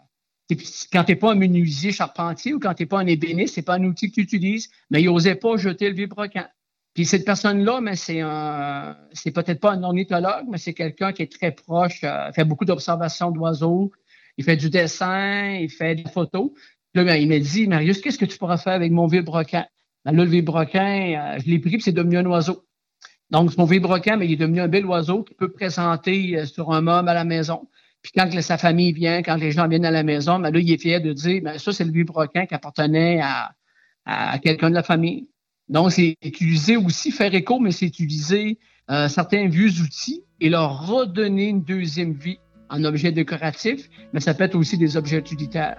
Euh, 0.51 0.57
quand 0.91 1.05
tu 1.05 1.13
n'es 1.13 1.17
pas 1.17 1.33
un 1.33 1.35
menuisier 1.35 1.93
charpentier 1.93 2.55
ou 2.55 2.59
quand 2.59 2.73
tu 2.73 2.83
n'es 2.83 2.87
pas 2.87 2.99
un 2.99 3.07
ébéniste, 3.07 3.55
c'est 3.55 3.63
pas 3.63 3.75
un 3.75 3.85
outil 3.85 4.09
que 4.09 4.15
tu 4.15 4.23
utilises. 4.23 4.71
Mais 4.91 5.03
il 5.03 5.07
n'osait 5.07 5.35
pas 5.35 5.57
jeter 5.59 5.91
le 5.91 5.95
vilebrequin. 5.95 6.49
Puis 6.95 7.05
cette 7.05 7.27
personne-là, 7.27 7.83
mais 7.83 7.97
c'est 7.97 8.21
un, 8.23 8.97
c'est 9.13 9.33
peut-être 9.33 9.61
pas 9.61 9.73
un 9.73 9.83
ornithologue, 9.83 10.47
mais 10.49 10.59
c'est 10.59 10.75
quelqu'un 10.75 11.13
qui 11.13 11.23
est 11.23 11.33
très 11.33 11.53
proche, 11.53 12.01
euh, 12.05 12.33
fait 12.33 12.45
beaucoup 12.45 12.65
d'observations 12.65 13.31
d'oiseaux, 13.31 13.93
il 14.39 14.45
fait 14.45 14.57
du 14.57 14.71
dessin, 14.71 15.57
il 15.61 15.71
fait 15.71 15.95
des 15.95 16.11
photos. 16.11 16.51
Là, 16.95 17.03
ben, 17.03 17.17
il 17.17 17.29
m'a 17.29 17.39
dit, 17.39 17.67
Marius, 17.67 18.01
qu'est-ce 18.01 18.19
que 18.19 18.25
tu 18.25 18.39
pourras 18.39 18.57
faire 18.57 18.75
avec 18.75 18.93
mon 18.93 19.07
vilebrequin? 19.07 19.67
Ben, 20.05 20.13
là, 20.13 20.25
le 20.25 20.31
vilebrequin, 20.31 21.35
euh, 21.37 21.41
je 21.45 21.51
l'ai 21.51 21.59
pris, 21.59 21.73
puis 21.73 21.83
c'est 21.83 21.93
devenu 21.93 22.19
un 22.19 22.27
oiseau. 22.27 22.65
Donc, 23.31 23.57
mon 23.59 23.65
vilebrequin, 23.65 24.17
mais 24.17 24.27
il 24.27 24.33
est 24.33 24.37
devenu 24.37 24.61
un 24.61 24.69
bel 24.69 24.87
oiseau 24.87 25.25
qui 25.25 25.35
peut 25.35 25.51
présenter 25.51 26.39
euh, 26.39 26.47
sur 26.47 26.73
un 26.73 26.81
meuble 26.81 27.09
à 27.09 27.15
la 27.15 27.25
maison. 27.25 27.69
Puis 28.03 28.13
quand 28.15 28.31
sa 28.43 28.59
famille 28.59 28.93
vient, 28.93 29.23
quand 29.23 29.37
les 29.37 29.51
gens 29.51 29.67
viennent 29.67 29.87
à 29.87 29.91
la 29.91 30.03
maison, 30.03 30.39
ben 30.39 30.51
là, 30.51 30.59
il 30.61 30.71
est 30.71 30.81
fier 30.81 31.01
de 31.01 31.13
dire, 31.13 31.43
ben, 31.43 31.59
ça, 31.59 31.73
c'est 31.73 31.85
le 31.85 31.91
vilebrequin 31.91 32.47
qui 32.47 32.55
appartenait 32.55 33.21
à, 33.21 34.39
quelqu'un 34.41 34.69
de 34.69 34.75
la 34.75 34.83
famille. 34.83 35.27
Donc, 35.69 35.91
c'est 35.91 36.17
utilisé 36.23 36.77
aussi, 36.77 37.11
faire 37.11 37.35
écho, 37.35 37.59
mais 37.59 37.71
c'est 37.71 37.87
utilisé 37.87 38.59
euh, 38.91 39.09
certains 39.09 39.49
vieux 39.49 39.71
outils 39.81 40.23
et 40.41 40.51
leur 40.51 40.87
redonner 40.87 41.49
une 41.49 41.63
deuxième 41.63 42.13
vie 42.13 42.39
en 42.69 42.85
objet 42.85 43.13
décoratif, 43.13 43.89
mais 44.13 44.21
ça 44.21 44.35
peut 44.35 44.45
être 44.45 44.57
aussi 44.57 44.77
des 44.77 44.99
objets 44.99 45.19
utilitaires. 45.19 45.79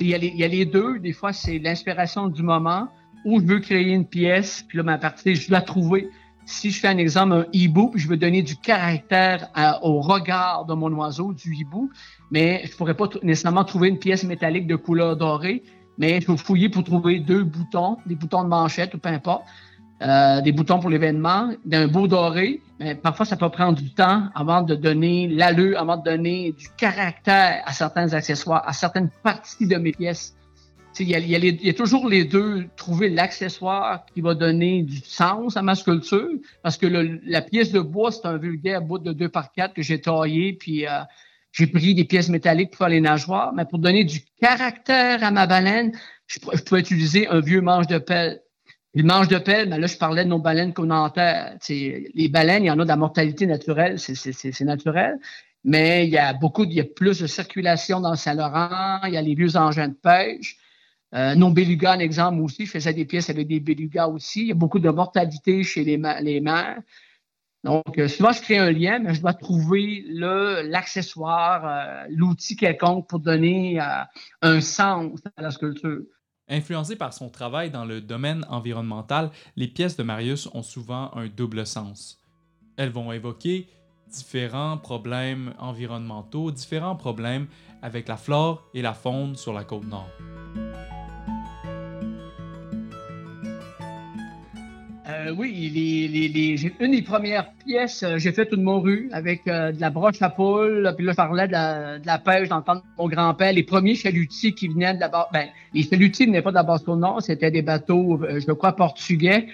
Il 0.00 0.08
y, 0.08 0.14
a 0.14 0.18
les, 0.18 0.28
il 0.28 0.36
y, 0.36 0.44
a 0.44 0.48
les, 0.48 0.64
deux. 0.64 0.98
Des 0.98 1.12
fois, 1.12 1.32
c'est 1.32 1.58
l'inspiration 1.58 2.28
du 2.28 2.42
moment 2.42 2.88
où 3.24 3.40
je 3.40 3.46
veux 3.46 3.60
créer 3.60 3.92
une 3.92 4.06
pièce, 4.06 4.64
puis 4.66 4.78
là, 4.78 4.84
ma 4.84 4.98
partie, 4.98 5.34
je 5.34 5.48
dois 5.48 5.60
trouver. 5.60 6.08
Si 6.44 6.70
je 6.70 6.80
fais 6.80 6.88
un 6.88 6.98
exemple, 6.98 7.34
un 7.34 7.46
hibou, 7.52 7.92
je 7.94 8.08
veux 8.08 8.16
donner 8.16 8.42
du 8.42 8.56
caractère 8.56 9.48
au 9.82 10.00
regard 10.00 10.64
de 10.64 10.74
mon 10.74 10.92
oiseau, 10.92 11.32
du 11.32 11.54
hibou, 11.54 11.90
mais 12.32 12.62
je 12.64 12.76
pourrais 12.76 12.96
pas 12.96 13.08
nécessairement 13.22 13.64
trouver 13.64 13.88
une 13.88 13.98
pièce 13.98 14.24
métallique 14.24 14.66
de 14.66 14.74
couleur 14.74 15.16
dorée, 15.16 15.62
mais 15.98 16.16
il 16.16 16.24
faut 16.24 16.36
fouiller 16.36 16.68
pour 16.68 16.82
trouver 16.82 17.20
deux 17.20 17.44
boutons, 17.44 17.98
des 18.06 18.16
boutons 18.16 18.42
de 18.42 18.48
manchette 18.48 18.94
ou 18.94 18.98
peu 18.98 19.10
importe, 19.10 19.44
euh, 20.02 20.40
des 20.40 20.50
boutons 20.52 20.80
pour 20.80 20.90
l'événement, 20.90 21.50
d'un 21.64 21.86
beau 21.86 22.08
doré. 22.08 22.60
Mais 22.80 22.94
parfois, 22.96 23.24
ça 23.24 23.36
peut 23.36 23.50
prendre 23.50 23.80
du 23.80 23.94
temps 23.94 24.24
avant 24.34 24.62
de 24.62 24.74
donner 24.74 25.28
l'allure, 25.28 25.78
avant 25.78 25.96
de 25.96 26.02
donner 26.02 26.52
du 26.52 26.66
caractère 26.76 27.62
à 27.64 27.72
certains 27.72 28.12
accessoires, 28.12 28.66
à 28.66 28.72
certaines 28.72 29.10
parties 29.22 29.66
de 29.66 29.76
mes 29.76 29.92
pièces. 29.92 30.36
Il 30.98 31.08
y, 31.08 31.14
a, 31.14 31.18
y, 31.20 31.70
a 31.70 31.72
toujours 31.72 32.08
les 32.08 32.24
deux, 32.24 32.66
trouver 32.76 33.08
l'accessoire 33.08 34.04
qui 34.12 34.20
va 34.20 34.34
donner 34.34 34.82
du 34.82 34.98
sens 34.98 35.56
à 35.56 35.62
ma 35.62 35.74
sculpture, 35.74 36.28
parce 36.62 36.76
que 36.76 36.86
le, 36.86 37.20
la 37.24 37.40
pièce 37.40 37.72
de 37.72 37.80
bois, 37.80 38.12
c'est 38.12 38.26
un 38.26 38.36
vulgaire 38.36 38.82
bout 38.82 38.98
de 38.98 39.12
2 39.12 39.28
par 39.30 39.52
4 39.52 39.72
que 39.72 39.82
j'ai 39.82 40.00
taillé, 40.00 40.52
puis 40.52 40.86
euh, 40.86 41.00
j'ai 41.52 41.66
pris 41.66 41.94
des 41.94 42.04
pièces 42.04 42.28
métalliques 42.28 42.72
pour 42.72 42.78
faire 42.78 42.88
les 42.88 43.00
nageoires, 43.00 43.54
mais 43.54 43.64
pour 43.64 43.78
donner 43.78 44.04
du 44.04 44.20
caractère 44.40 45.24
à 45.24 45.30
ma 45.30 45.46
baleine, 45.46 45.92
je, 46.26 46.38
je 46.40 46.76
utiliser 46.76 47.26
un 47.28 47.40
vieux 47.40 47.62
manche 47.62 47.86
de 47.86 47.98
pelle. 47.98 48.42
Le 48.94 49.02
manche 49.04 49.28
de 49.28 49.38
pelle, 49.38 49.70
ben 49.70 49.78
là, 49.78 49.86
je 49.86 49.96
parlais 49.96 50.24
de 50.24 50.28
nos 50.28 50.38
baleines 50.38 50.74
qu'on 50.74 50.90
enterre. 50.90 51.56
les 51.68 52.28
baleines, 52.30 52.64
il 52.64 52.66
y 52.66 52.70
en 52.70 52.78
a 52.78 52.84
de 52.84 52.88
la 52.88 52.96
mortalité 52.96 53.46
naturelle, 53.46 53.98
c'est 53.98 54.60
naturel. 54.62 55.18
Mais 55.64 56.06
il 56.06 56.10
y 56.10 56.18
a 56.18 56.32
beaucoup, 56.34 56.64
il 56.64 56.72
y 56.72 56.80
a 56.80 56.84
plus 56.84 57.20
de 57.20 57.26
circulation 57.26 58.00
dans 58.00 58.10
le 58.10 58.16
Saint-Laurent, 58.16 59.00
il 59.04 59.14
y 59.14 59.16
a 59.16 59.22
les 59.22 59.34
vieux 59.34 59.56
engins 59.56 59.88
de 59.88 59.94
pêche. 59.94 60.56
Euh, 61.14 61.34
nos 61.34 61.50
bélugas, 61.50 61.92
un 61.92 61.98
exemple 62.00 62.40
aussi, 62.40 62.66
je 62.66 62.72
faisais 62.72 62.92
des 62.92 63.04
pièces 63.04 63.30
avec 63.30 63.46
des 63.46 63.60
bélugas 63.60 64.08
aussi. 64.08 64.42
Il 64.42 64.46
y 64.48 64.52
a 64.52 64.54
beaucoup 64.54 64.78
de 64.78 64.90
mortalité 64.90 65.62
chez 65.62 65.84
les, 65.84 66.00
les 66.20 66.40
mères. 66.40 66.82
Donc, 67.64 67.96
euh, 67.98 68.08
souvent, 68.08 68.32
je 68.32 68.42
crée 68.42 68.58
un 68.58 68.72
lien, 68.72 68.98
mais 68.98 69.14
je 69.14 69.20
dois 69.20 69.34
trouver 69.34 70.04
l'accessoire, 70.08 71.64
euh, 71.64 72.06
l'outil 72.10 72.56
quelconque 72.56 73.08
pour 73.08 73.20
donner 73.20 73.80
euh, 73.80 74.02
un 74.42 74.60
sens 74.60 75.20
à 75.36 75.42
la 75.42 75.50
sculpture. 75.52 76.02
Influencé 76.52 76.96
par 76.96 77.14
son 77.14 77.30
travail 77.30 77.70
dans 77.70 77.86
le 77.86 78.02
domaine 78.02 78.44
environnemental, 78.50 79.30
les 79.56 79.68
pièces 79.68 79.96
de 79.96 80.02
Marius 80.02 80.50
ont 80.52 80.62
souvent 80.62 81.10
un 81.14 81.26
double 81.26 81.66
sens. 81.66 82.22
Elles 82.76 82.90
vont 82.90 83.10
évoquer 83.10 83.68
différents 84.10 84.76
problèmes 84.76 85.54
environnementaux, 85.58 86.50
différents 86.50 86.94
problèmes 86.94 87.46
avec 87.80 88.06
la 88.06 88.18
flore 88.18 88.68
et 88.74 88.82
la 88.82 88.92
faune 88.92 89.34
sur 89.34 89.54
la 89.54 89.64
côte 89.64 89.86
nord. 89.86 90.10
Euh, 95.26 95.34
oui, 95.36 95.50
une 96.80 96.90
des 96.90 97.02
premières 97.02 97.52
pièces, 97.64 98.02
euh, 98.02 98.18
j'ai 98.18 98.32
fait 98.32 98.46
toute 98.46 98.60
mon 98.60 98.80
rue 98.80 99.08
avec 99.12 99.46
euh, 99.46 99.72
de 99.72 99.80
la 99.80 99.90
broche 99.90 100.20
à 100.20 100.30
poule, 100.30 100.92
puis 100.96 101.06
là, 101.06 101.12
je 101.12 101.16
parlais 101.16 101.46
de 101.46 101.52
la, 101.52 102.18
pêche 102.18 102.48
dans 102.48 102.60
de 102.60 102.80
mon 102.98 103.08
grand-père. 103.08 103.52
Les 103.52 103.62
premiers 103.62 103.94
chalutiers 103.94 104.52
qui 104.52 104.68
venaient 104.68 104.94
de 104.94 105.00
la 105.00 105.28
ben, 105.32 105.48
les 105.74 105.82
chalutiers 105.82 106.26
venaient 106.26 106.42
pas 106.42 106.50
de 106.50 106.56
la 106.56 106.62
basse 106.62 106.86
nord, 106.86 107.22
c'était 107.22 107.50
des 107.50 107.62
bateaux, 107.62 108.20
je 108.28 108.52
crois, 108.52 108.74
portugais, 108.74 109.46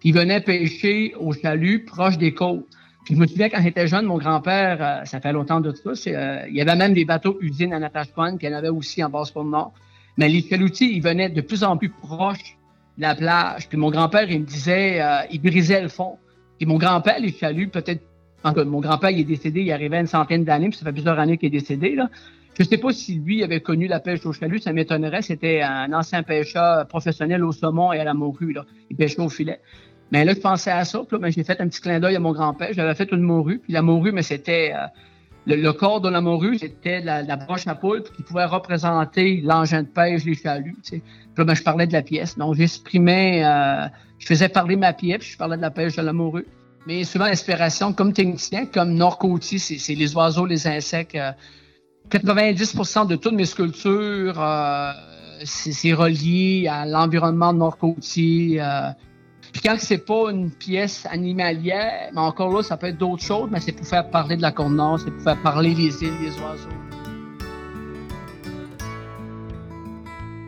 qui 0.00 0.12
venaient 0.12 0.40
pêcher 0.40 1.14
au 1.18 1.32
chalut 1.32 1.84
proche 1.84 2.18
des 2.18 2.32
côtes. 2.32 2.66
Puis 3.04 3.14
je 3.14 3.20
me 3.20 3.26
souviens, 3.26 3.48
quand 3.48 3.62
j'étais 3.62 3.86
jeune, 3.86 4.06
mon 4.06 4.18
grand-père, 4.18 5.02
ça 5.04 5.20
fait 5.20 5.32
longtemps 5.32 5.60
de 5.60 5.70
tout 5.70 5.94
ça, 5.94 6.46
il 6.48 6.54
y 6.54 6.60
avait 6.60 6.76
même 6.76 6.92
des 6.92 7.04
bateaux 7.04 7.38
usines 7.40 7.72
à 7.72 7.78
Natashquan, 7.78 8.36
qu'il 8.36 8.50
y 8.50 8.54
en 8.54 8.56
avait 8.56 8.68
aussi 8.68 9.02
en 9.02 9.10
basse 9.10 9.34
nord. 9.34 9.72
Mais 10.18 10.28
les 10.28 10.42
chalutiers, 10.42 10.88
ils 10.88 11.02
venaient 11.02 11.28
de 11.28 11.40
plus 11.40 11.62
en 11.62 11.76
plus 11.76 11.90
proches 11.90 12.56
la 12.98 13.14
plage. 13.14 13.68
Puis 13.68 13.78
mon 13.78 13.90
grand-père, 13.90 14.30
il 14.30 14.40
me 14.40 14.46
disait, 14.46 15.00
euh, 15.00 15.18
il 15.30 15.40
brisait 15.40 15.82
le 15.82 15.88
fond. 15.88 16.18
Et 16.60 16.66
mon 16.66 16.78
grand-père, 16.78 17.18
les 17.20 17.32
chaluts, 17.32 17.68
peut-être, 17.68 18.02
mon 18.44 18.80
grand-père, 18.80 19.10
il 19.10 19.20
est 19.20 19.24
décédé, 19.24 19.62
il 19.62 19.72
arrivait 19.72 20.00
une 20.00 20.06
centaine 20.06 20.44
d'années, 20.44 20.68
puis 20.68 20.78
ça 20.78 20.84
fait 20.86 20.92
plusieurs 20.92 21.18
années 21.18 21.36
qu'il 21.36 21.48
est 21.48 21.58
décédé, 21.58 21.94
là. 21.94 22.08
Je 22.56 22.62
ne 22.62 22.68
sais 22.68 22.78
pas 22.78 22.90
si 22.90 23.16
lui 23.16 23.42
avait 23.42 23.60
connu 23.60 23.86
la 23.86 24.00
pêche 24.00 24.24
au 24.24 24.32
chalut, 24.32 24.58
ça 24.60 24.72
m'étonnerait. 24.72 25.20
C'était 25.20 25.60
un 25.60 25.92
ancien 25.92 26.22
pêcheur 26.22 26.86
professionnel 26.86 27.44
au 27.44 27.52
saumon 27.52 27.92
et 27.92 27.98
à 27.98 28.04
la 28.04 28.14
morue, 28.14 28.52
là. 28.52 28.64
Il 28.88 28.96
pêchait 28.96 29.20
au 29.20 29.28
filet. 29.28 29.60
Mais 30.10 30.24
là, 30.24 30.32
je 30.32 30.40
pensais 30.40 30.70
à 30.70 30.84
ça, 30.86 31.00
puis 31.00 31.16
là, 31.16 31.18
ben, 31.18 31.30
j'ai 31.30 31.44
fait 31.44 31.60
un 31.60 31.68
petit 31.68 31.82
clin 31.82 32.00
d'œil 32.00 32.16
à 32.16 32.20
mon 32.20 32.32
grand-père. 32.32 32.68
J'avais 32.72 32.94
fait 32.94 33.10
une 33.12 33.20
morue, 33.20 33.58
puis 33.58 33.72
la 33.72 33.82
morue, 33.82 34.12
mais 34.12 34.22
c'était... 34.22 34.72
Euh, 34.74 34.86
le, 35.46 35.72
corps 35.72 36.00
de 36.00 36.08
la 36.08 36.20
morue, 36.20 36.58
c'était 36.58 37.00
la, 37.00 37.22
la, 37.22 37.36
broche 37.36 37.66
à 37.66 37.74
poule 37.74 38.02
qui 38.02 38.22
pouvait 38.22 38.44
représenter 38.44 39.40
l'engin 39.42 39.82
de 39.82 39.88
pêche, 39.88 40.24
les 40.24 40.34
chaluts. 40.34 40.76
Là, 41.36 41.44
ben, 41.44 41.54
je 41.54 41.62
parlais 41.62 41.86
de 41.86 41.92
la 41.92 42.02
pièce. 42.02 42.36
Donc, 42.36 42.56
j'exprimais, 42.56 43.44
euh, 43.44 43.86
je 44.18 44.26
faisais 44.26 44.48
parler 44.48 44.76
ma 44.76 44.92
pièce, 44.92 45.18
puis 45.18 45.30
je 45.30 45.38
parlais 45.38 45.56
de 45.56 45.62
la 45.62 45.70
pêche 45.70 45.96
de 45.96 46.02
la 46.02 46.12
morue. 46.12 46.46
Mais 46.86 47.04
souvent, 47.04 47.26
l'inspiration, 47.26 47.92
comme 47.92 48.12
technicien, 48.12 48.66
comme 48.66 48.94
nord-côtier, 48.94 49.58
c'est 49.58 49.94
les 49.94 50.14
oiseaux, 50.14 50.46
les 50.46 50.66
insectes. 50.66 51.18
90% 52.10 53.00
euh, 53.00 53.04
de 53.06 53.16
toutes 53.16 53.34
mes 53.34 53.44
sculptures, 53.44 54.40
euh, 54.40 54.92
c'est 55.44 55.92
relié 55.92 56.68
à 56.70 56.86
l'environnement 56.86 57.52
nord-côtier. 57.52 58.60
Euh, 58.60 58.90
puis 59.56 59.70
quand 59.70 59.78
c'est 59.78 60.04
pas 60.04 60.30
une 60.30 60.50
pièce 60.50 61.06
animalière, 61.06 62.10
mais 62.12 62.20
encore 62.20 62.52
là, 62.52 62.62
ça 62.62 62.76
peut 62.76 62.88
être 62.88 62.98
d'autres 62.98 63.22
choses, 63.22 63.48
mais 63.50 63.58
c'est 63.58 63.72
pour 63.72 63.86
faire 63.86 64.10
parler 64.10 64.36
de 64.36 64.42
la 64.42 64.52
nord, 64.52 65.00
c'est 65.00 65.10
pour 65.10 65.22
faire 65.22 65.40
parler 65.40 65.74
des 65.74 66.04
îles, 66.04 66.18
des 66.20 66.38
oiseaux. 66.40 66.68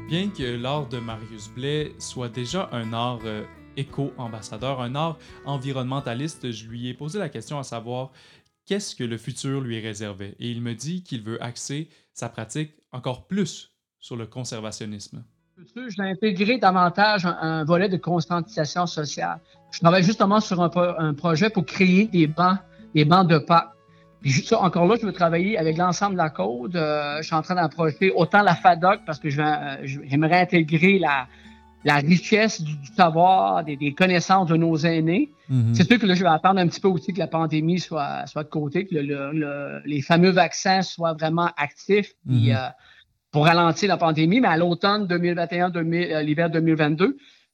Bien 0.09 0.29
que 0.29 0.43
l'art 0.43 0.88
de 0.88 0.99
Marius 0.99 1.49
Blais 1.49 1.95
soit 1.99 2.29
déjà 2.29 2.69
un 2.71 2.93
art 2.93 3.21
euh, 3.25 3.47
éco-ambassadeur, 3.79 4.83
un 4.83 4.95
art 4.95 5.17
environnementaliste, 5.47 6.50
je 6.50 6.67
lui 6.67 6.88
ai 6.88 6.93
posé 6.93 7.19
la 7.19 7.31
question 7.31 7.59
à 7.59 7.62
savoir 7.62 8.11
qu'est-ce 8.67 8.95
que 8.95 9.05
le 9.05 9.17
futur 9.17 9.62
lui 9.62 9.81
réservait? 9.81 10.37
Et 10.38 10.50
il 10.50 10.61
me 10.61 10.75
dit 10.75 11.03
qu'il 11.03 11.23
veut 11.23 11.43
axer 11.43 11.88
sa 12.12 12.29
pratique 12.29 12.73
encore 12.93 13.27
plus 13.27 13.73
sur 14.00 14.17
le 14.17 14.27
conservationnisme 14.27 15.25
je 15.75 16.03
l'ai 16.03 16.11
intégré 16.11 16.59
davantage 16.59 17.27
un, 17.27 17.65
volet 17.65 17.88
de 17.88 17.97
conscientisation 17.97 18.87
sociale. 18.87 19.38
Je 19.71 19.81
travaille 19.81 20.03
justement 20.03 20.41
sur 20.41 20.62
un, 20.62 21.15
projet 21.15 21.50
pour 21.50 21.65
créer 21.65 22.07
des 22.07 22.27
bancs, 22.27 22.59
des 22.95 23.05
bancs 23.05 23.29
de 23.29 23.38
Pâques. 23.38 23.71
Puis 24.21 24.33
ça, 24.33 24.61
encore 24.61 24.87
là, 24.87 24.97
je 25.00 25.07
veux 25.07 25.12
travailler 25.12 25.59
avec 25.59 25.77
l'ensemble 25.77 26.15
de 26.15 26.19
la 26.19 26.31
code. 26.31 26.75
Euh, 26.75 27.19
je 27.19 27.27
suis 27.27 27.37
en 27.37 27.43
train 27.43 27.55
d'approcher 27.55 28.11
autant 28.11 28.43
la 28.43 28.57
FADOC 28.57 29.05
parce 29.07 29.21
que 29.21 29.29
euh, 29.29 29.77
j'aimerais 29.85 30.41
intégrer 30.41 30.99
la, 30.99 31.29
la 31.85 31.97
richesse 31.97 32.61
du, 32.61 32.75
savoir, 32.97 33.62
des, 33.62 33.95
connaissances 33.95 34.49
de 34.49 34.57
nos 34.57 34.77
aînés. 34.77 35.31
Mm-hmm. 35.49 35.75
C'est 35.75 35.85
sûr 35.85 36.00
que 36.00 36.07
là, 36.07 36.15
je 36.15 36.25
vais 36.25 36.31
attendre 36.31 36.59
un 36.59 36.67
petit 36.67 36.81
peu 36.81 36.88
aussi 36.88 37.12
que 37.12 37.21
la 37.21 37.29
pandémie 37.29 37.79
soit, 37.79 38.27
soit 38.27 38.43
de 38.43 38.49
côté, 38.49 38.87
que 38.87 38.97
les 39.85 40.03
fameux 40.03 40.31
vaccins 40.31 40.83
soient 40.83 41.12
vraiment 41.12 41.50
actifs. 41.57 42.15
Puis, 42.27 42.49
mm-hmm. 42.49 42.57
euh, 42.57 42.71
pour 43.31 43.47
ralentir 43.47 43.89
la 43.89 43.97
pandémie, 43.97 44.41
mais 44.41 44.49
à 44.49 44.57
l'automne 44.57 45.07
2021, 45.07 45.73
euh, 45.75 46.23
l'hiver 46.23 46.51
2022, 46.51 47.05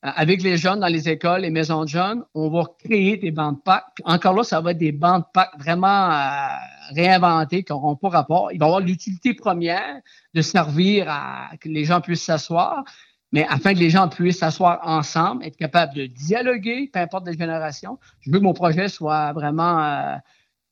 euh, 0.05 0.11
avec 0.17 0.43
les 0.43 0.57
jeunes 0.57 0.81
dans 0.81 0.89
les 0.89 1.09
écoles, 1.09 1.43
les 1.43 1.51
maisons 1.51 1.85
de 1.85 1.89
jeunes, 1.89 2.23
on 2.35 2.51
va 2.51 2.65
créer 2.85 3.17
des 3.17 3.31
bandes 3.31 3.63
Pâques. 3.65 4.01
Encore 4.05 4.35
là, 4.35 4.45
ça 4.45 4.61
va 4.61 4.73
être 4.73 4.79
des 4.79 4.93
bandes 4.93 5.25
Pâques 5.33 5.59
vraiment 5.59 6.11
euh, 6.11 6.47
réinventées, 6.95 7.65
qui 7.65 7.73
n'auront 7.73 7.97
pas 7.97 8.11
rapport. 8.11 8.53
Il 8.53 8.59
va 8.59 8.67
y 8.67 8.69
avoir 8.69 8.81
l'utilité 8.81 9.35
première 9.35 10.01
de 10.35 10.43
servir 10.43 11.07
à 11.09 11.51
que 11.61 11.69
les 11.69 11.85
gens 11.85 12.01
puissent 12.01 12.25
s'asseoir, 12.25 12.85
mais 13.33 13.47
afin 13.49 13.75
que 13.75 13.79
les 13.79 13.91
gens 13.91 14.09
puissent 14.09 14.39
s'asseoir 14.39 14.79
ensemble, 14.83 15.45
être 15.45 15.57
capables 15.57 15.95
de 15.95 16.07
dialoguer, 16.07 16.91
peu 16.93 17.01
importe 17.01 17.27
les 17.27 17.37
générations. 17.37 17.99
Je 18.21 18.31
veux 18.31 18.39
que 18.39 18.45
mon 18.45 18.53
projet 18.53 18.89
soit 18.89 19.33
vraiment 19.33 19.83
euh, 19.83 20.15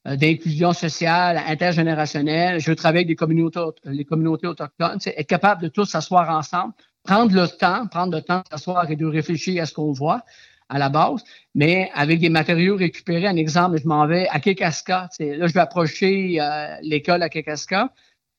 d'inclusion 0.04 0.72
sociale, 0.72 1.40
intergénérationnelle. 1.46 2.60
Je 2.60 2.70
veux 2.70 2.76
travailler 2.76 3.00
avec 3.00 3.08
des 3.08 3.16
communautés, 3.16 3.60
les 3.84 4.04
communautés 4.04 4.46
autochtones. 4.46 4.98
C'est 5.00 5.14
être 5.16 5.28
capable 5.28 5.62
de 5.62 5.68
tous 5.68 5.84
s'asseoir 5.84 6.28
ensemble, 6.30 6.74
prendre 7.04 7.34
le 7.34 7.46
temps, 7.48 7.86
prendre 7.86 8.14
le 8.14 8.22
temps 8.22 8.38
de 8.38 8.44
s'asseoir 8.50 8.90
et 8.90 8.96
de 8.96 9.06
réfléchir 9.06 9.62
à 9.62 9.66
ce 9.66 9.74
qu'on 9.74 9.92
voit 9.92 10.22
à 10.68 10.78
la 10.78 10.88
base, 10.88 11.22
mais 11.54 11.90
avec 11.94 12.18
des 12.18 12.30
matériaux 12.30 12.76
récupérés. 12.76 13.26
Un 13.26 13.36
exemple, 13.36 13.78
je 13.80 13.86
m'en 13.86 14.06
vais 14.06 14.26
à 14.28 14.40
Kekaska. 14.40 15.08
Là, 15.20 15.46
je 15.46 15.52
vais 15.52 15.60
approcher 15.60 16.40
euh, 16.40 16.76
l'école 16.80 17.22
à 17.22 17.28
Kekaska. 17.28 17.90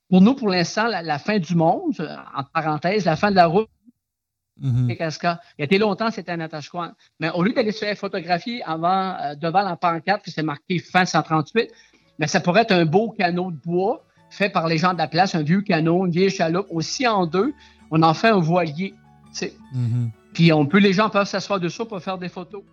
Pour 0.09 0.21
nous, 0.21 0.33
pour 0.33 0.49
l'instant, 0.49 0.87
la, 0.87 1.19
fin 1.19 1.37
du 1.37 1.55
monde, 1.55 1.95
en 2.35 2.43
parenthèse, 2.43 3.05
la 3.05 3.15
fin 3.15 3.29
de 3.29 3.35
la 3.35 3.45
route, 3.45 3.69
Mm 4.63 4.89
Il 4.89 4.97
y 4.97 5.61
a 5.61 5.65
été 5.65 5.77
longtemps, 5.77 6.09
c'était 6.09 6.31
un 6.31 6.37
Natashquan. 6.37 6.93
Mais 7.19 7.29
au 7.31 7.43
lieu 7.43 7.53
d'aller 7.53 7.73
se 7.73 7.79
faire 7.79 7.97
photographier 7.97 8.63
avant, 8.63 9.15
euh, 9.19 9.35
devant 9.35 9.61
la 9.61 9.75
pancarte, 9.75 10.23
que 10.23 10.31
c'est 10.31 10.41
marqué 10.41 10.79
fin 10.79 11.05
138, 11.05 11.69
mais 12.17 12.27
ça 12.27 12.39
pourrait 12.39 12.61
être 12.61 12.71
un 12.71 12.85
beau 12.85 13.11
canot 13.11 13.51
de 13.51 13.57
bois 13.57 14.03
fait 14.29 14.49
par 14.49 14.67
les 14.67 14.77
gens 14.79 14.93
de 14.93 14.97
la 14.97 15.07
place, 15.07 15.35
un 15.35 15.43
vieux 15.43 15.61
canot, 15.61 16.05
une 16.05 16.11
vieille 16.11 16.31
chaloupe, 16.31 16.67
aussi 16.71 17.07
en 17.07 17.27
deux. 17.27 17.53
On 17.91 18.01
en 18.01 18.13
fait 18.13 18.29
un 18.29 18.39
voilier. 18.39 18.95
Mm 19.73 20.07
Puis 20.33 20.51
on 20.53 20.65
peut, 20.65 20.79
les 20.79 20.93
gens 20.93 21.09
peuvent 21.09 21.27
s'asseoir 21.27 21.59
dessous 21.59 21.85
pour 21.85 22.01
faire 22.01 22.17
des 22.17 22.29
photos. 22.29 22.63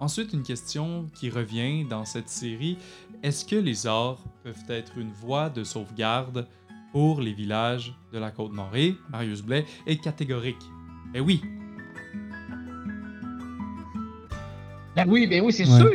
Ensuite, 0.00 0.32
une 0.32 0.42
question 0.42 1.06
qui 1.14 1.30
revient 1.30 1.84
dans 1.84 2.04
cette 2.04 2.28
série, 2.28 2.78
est-ce 3.22 3.44
que 3.44 3.56
les 3.56 3.86
arts 3.86 4.18
peuvent 4.42 4.64
être 4.68 4.98
une 4.98 5.12
voie 5.12 5.50
de 5.50 5.62
sauvegarde 5.62 6.48
pour 6.92 7.20
les 7.20 7.32
villages 7.32 7.94
de 8.12 8.18
la 8.18 8.30
Côte-Nord? 8.30 8.74
Et 8.76 8.96
Marius 9.10 9.42
Blais 9.42 9.66
est 9.86 9.98
catégorique. 10.02 10.64
Eh 11.14 11.20
oui, 11.20 11.42
Ben 14.96 15.04
oui, 15.08 15.26
ben 15.26 15.42
oui, 15.44 15.52
c'est 15.52 15.64
sûr. 15.64 15.90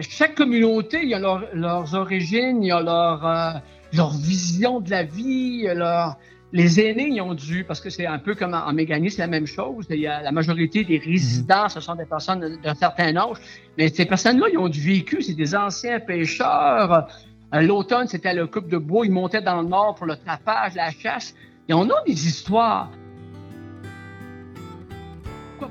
chaque 0.00 0.34
communauté, 0.34 1.00
il 1.02 1.10
y 1.10 1.14
a 1.14 1.18
leurs 1.52 1.94
origines, 1.94 2.62
il 2.62 2.68
y 2.68 2.72
a 2.72 2.80
leur, 2.80 3.26
euh, 3.26 3.52
leur 3.92 4.10
vision 4.10 4.80
de 4.80 4.90
la 4.90 5.02
vie, 5.02 5.66
leur, 5.74 6.16
les 6.52 6.80
aînés, 6.80 7.08
ils 7.10 7.20
ont 7.20 7.34
dû, 7.34 7.64
parce 7.64 7.80
que 7.80 7.90
c'est 7.90 8.06
un 8.06 8.18
peu 8.18 8.34
comme 8.34 8.54
en, 8.54 8.72
Méganie, 8.72 9.10
c'est 9.10 9.20
la 9.20 9.28
même 9.28 9.46
chose. 9.46 9.86
Il 9.90 10.00
y 10.00 10.06
a 10.06 10.22
la 10.22 10.32
majorité 10.32 10.84
des 10.84 10.98
résidents, 10.98 11.68
ce 11.68 11.80
sont 11.80 11.94
des 11.94 12.06
personnes 12.06 12.58
d'un 12.62 12.74
certain 12.74 13.14
âge, 13.16 13.36
mais 13.76 13.88
ces 13.88 14.06
personnes-là, 14.06 14.46
ils 14.52 14.58
ont 14.58 14.68
du 14.68 14.80
vécu, 14.80 15.20
c'est 15.20 15.34
des 15.34 15.54
anciens 15.54 16.00
pêcheurs. 16.00 17.08
Euh, 17.54 17.60
l'automne, 17.60 18.08
c'était 18.08 18.34
le 18.34 18.46
coupe 18.46 18.68
de 18.68 18.78
bois, 18.78 19.04
ils 19.04 19.12
montaient 19.12 19.42
dans 19.42 19.60
le 19.60 19.68
nord 19.68 19.96
pour 19.96 20.06
le 20.06 20.16
tapage, 20.16 20.74
la 20.74 20.90
chasse. 20.90 21.34
Et 21.68 21.74
on 21.74 21.88
a 21.90 22.02
des 22.06 22.26
histoires. 22.26 22.90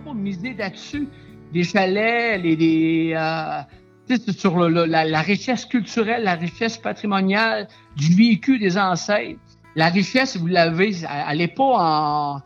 Pas 0.05 0.13
miser 0.13 0.53
là-dessus? 0.53 1.07
des 1.53 1.63
chalets, 1.63 2.41
les, 2.41 3.13
euh, 3.15 4.17
sur 4.35 4.59
la, 4.59 5.21
richesse 5.21 5.65
culturelle, 5.65 6.23
la 6.23 6.35
richesse 6.35 6.77
patrimoniale 6.77 7.67
du 7.95 8.13
vécu 8.15 8.59
des 8.59 8.77
ancêtres. 8.77 9.39
La 9.75 9.87
richesse, 9.89 10.35
vous 10.35 10.47
l'avez, 10.47 10.95
elle 11.29 11.37
n'est 11.37 11.47
pas 11.47 12.41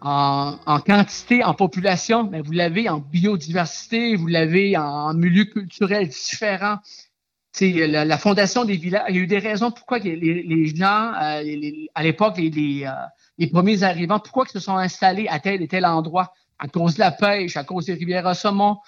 en, 0.00 0.58
en, 0.64 0.80
quantité, 0.80 1.44
en 1.44 1.54
population, 1.54 2.28
mais 2.30 2.40
vous 2.40 2.52
l'avez 2.52 2.88
en 2.88 2.98
biodiversité, 2.98 4.16
vous 4.16 4.28
l'avez 4.28 4.76
en, 4.76 5.12
milieu 5.12 5.44
culturel 5.44 6.08
différent. 6.08 6.78
C'est 7.52 7.86
la, 7.86 8.18
fondation 8.18 8.64
des 8.64 8.76
villages. 8.76 9.04
Il 9.08 9.16
y 9.16 9.18
a 9.18 9.22
eu 9.22 9.26
des 9.26 9.38
raisons 9.38 9.70
pourquoi 9.70 9.98
les, 9.98 10.66
gens, 10.76 11.12
euh, 11.14 11.42
à 11.94 12.02
l'époque, 12.02 12.36
les, 12.36 12.84
euh, 12.84 12.90
les, 13.38 13.46
premiers 13.46 13.82
arrivants, 13.82 14.18
pourquoi 14.18 14.44
ils 14.46 14.52
se 14.52 14.60
sont 14.60 14.76
installés 14.76 15.26
à 15.28 15.40
tel 15.40 15.62
et 15.62 15.68
tel 15.68 15.86
endroit 15.86 16.32
à 16.58 16.68
cause 16.68 16.94
de 16.94 17.00
la 17.00 17.10
pêche, 17.10 17.56
à 17.56 17.64
cause 17.64 17.86
des 17.86 17.94
rivières 17.94 18.26
à 18.26 18.34
saumon, 18.34 18.78